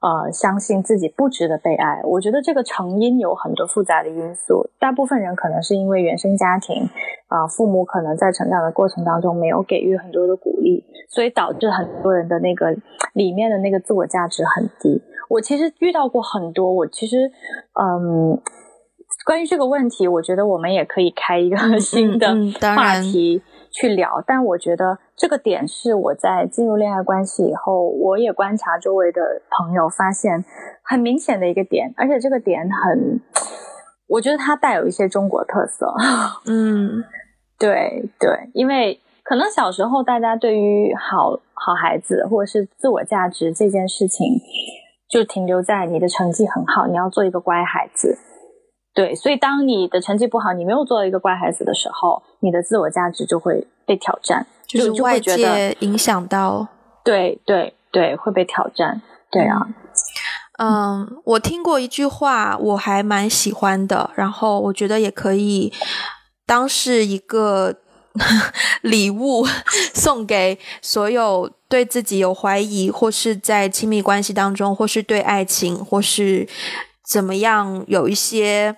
[0.00, 2.00] 呃，相信自己不值得被爱。
[2.04, 6.88] 我觉得这个成因有很多复杂的因素，大部分人可能是因为原生家庭，
[7.28, 12.74] 啊，父母可能在成长的过程当中没有给予很多的鼓励，所以导致很多人的那个
[13.12, 15.02] 里面的那个自我价值很低。
[15.28, 17.30] 我其实遇到过很多，我其实，
[17.78, 18.40] 嗯。
[19.26, 22.28] 关于这个问题，我觉得我们也可以开一个新的
[22.76, 24.22] 话题去聊。
[24.24, 29.20] 但我觉得这个点是我在进入恋爱关系以后，我也观察周围的
[29.50, 30.44] 朋友，发现
[30.84, 33.20] 很明显的一个点，而且这个点很，
[34.06, 35.92] 我觉得它带有一些中国特色。
[36.46, 37.02] 嗯，
[37.58, 44.38] 对对，因为可能小时候大家对于好好孩子或者是自我价值这件事情，
[45.10, 48.16] 就停留在你的成绩很好，你要做一个乖孩子。
[48.96, 56.66] 对，所以当你的成绩不好，你没有做一个乖孩子的时候，你的自我价值就会被挑战，就是外界影响到。
[57.04, 59.02] 对对对，会被挑战。
[59.30, 59.68] 对啊，
[60.58, 65.70] 嗯，我听过一句话，我还蛮喜欢的，然后我觉得也可以
[66.46, 67.76] 当是一个
[68.80, 69.46] 礼物
[69.92, 76.48] 送给所有对自己有怀疑，或是在亲密关系当中，或是对爱情，或是。
[77.08, 77.84] 怎么样？
[77.86, 78.76] 有一些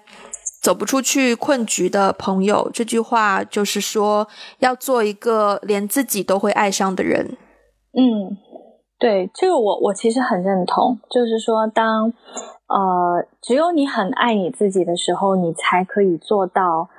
[0.63, 7.37] 走不出去困局的朋友，这句话就是说，要做一个连自己都会爱上的人。
[7.93, 8.37] 嗯，
[8.99, 10.99] 对，这个我我其实很认同。
[11.11, 12.13] 就是说，当
[12.67, 16.91] 呃，只有你很爱你自己的时候，你才可以做到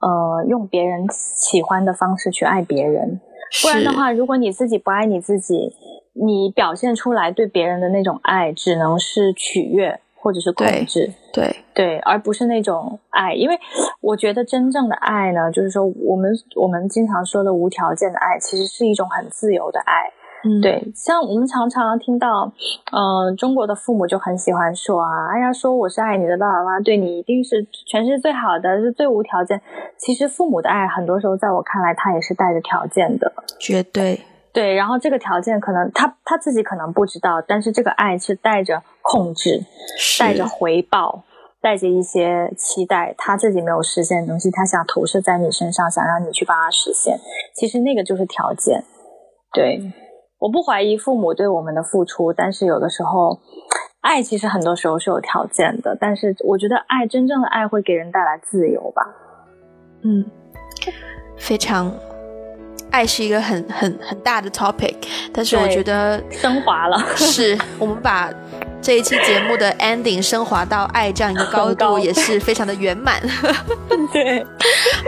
[0.00, 3.20] 呃，用别人喜欢的方式去爱别人。
[3.62, 5.74] 不然的话，如果你自己不爱你自己，
[6.14, 10.00] 你表现出来对别人的那种爱，只能是取悦。
[10.20, 13.58] 或者是控制，对对，而不是那种爱，因为
[14.00, 20.10] 我觉得真正的爱呢，就是说我们我们经常说的无条件的爱，其实是一种很自由的爱。
[20.44, 22.52] 嗯，对，像我们常常听到，
[22.92, 29.60] 呃，中国的父母就很喜欢说啊，哎呀，说我是爱你的爸爸妈妈，对你一定是全世界最好的，是最无条件。
[29.96, 34.20] 其实父母的爱，很多时候在我看来，他也是带着条件的，绝对。
[34.52, 39.64] 对，然后这个条件可能他他自己可能不知道，但是这个爱是带着控制，
[40.18, 41.22] 带着回报，
[41.60, 47.18] 带着一些期待，他自己没有实现的东西，他想投射在你身上，想让你去帮他实现。
[47.54, 48.82] 其实那个就是条件。
[49.52, 49.80] 对，
[50.38, 53.38] 我不怀疑父母对我们的付出，但是有的时候，
[54.00, 55.96] 爱其实很多时候是有条件的。
[56.00, 59.02] 但是我觉得爱真正的爱会给人带来自由吧。
[60.02, 60.24] 嗯，
[61.36, 61.92] 非常。
[62.90, 64.94] 爱是一个很很很大的 topic，
[65.32, 66.98] 但是我觉得升华了。
[67.16, 68.30] 是我们把
[68.80, 73.20] 这一期节目的 ending 升华到爱这样一个高度，也是非常的圆满。
[74.10, 74.42] 对，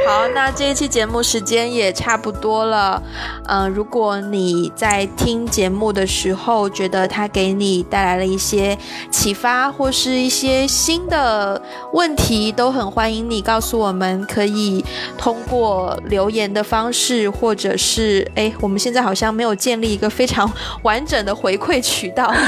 [0.07, 3.03] 好，那这一期节目时间也差不多了。
[3.47, 8.77] 嗯，如果你在听节目的时候觉得它给你带来了一些
[9.11, 11.61] 启发，或是一些新的
[11.95, 14.85] 问题，都很欢迎你告诉我们，可以
[15.17, 20.51] 通过留言的方式，或者是哎，我们现在好像没有建立一个非常
[20.83, 22.31] 完整的回馈渠道。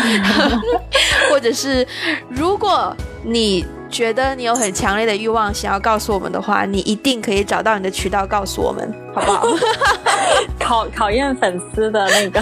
[1.31, 1.87] 或者是，
[2.29, 9.43] 如果你觉得你有很强烈的欲望想要告诉我们的话，你一定可以找到你的渠道告诉我们，好不好？
[10.59, 12.41] 考考验粉丝的那个。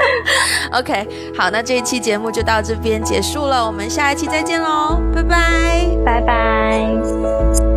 [0.78, 1.06] OK，
[1.36, 7.71] 好，那这一期节目就到这边结束了，我们下一期再见喽，拜拜，拜拜。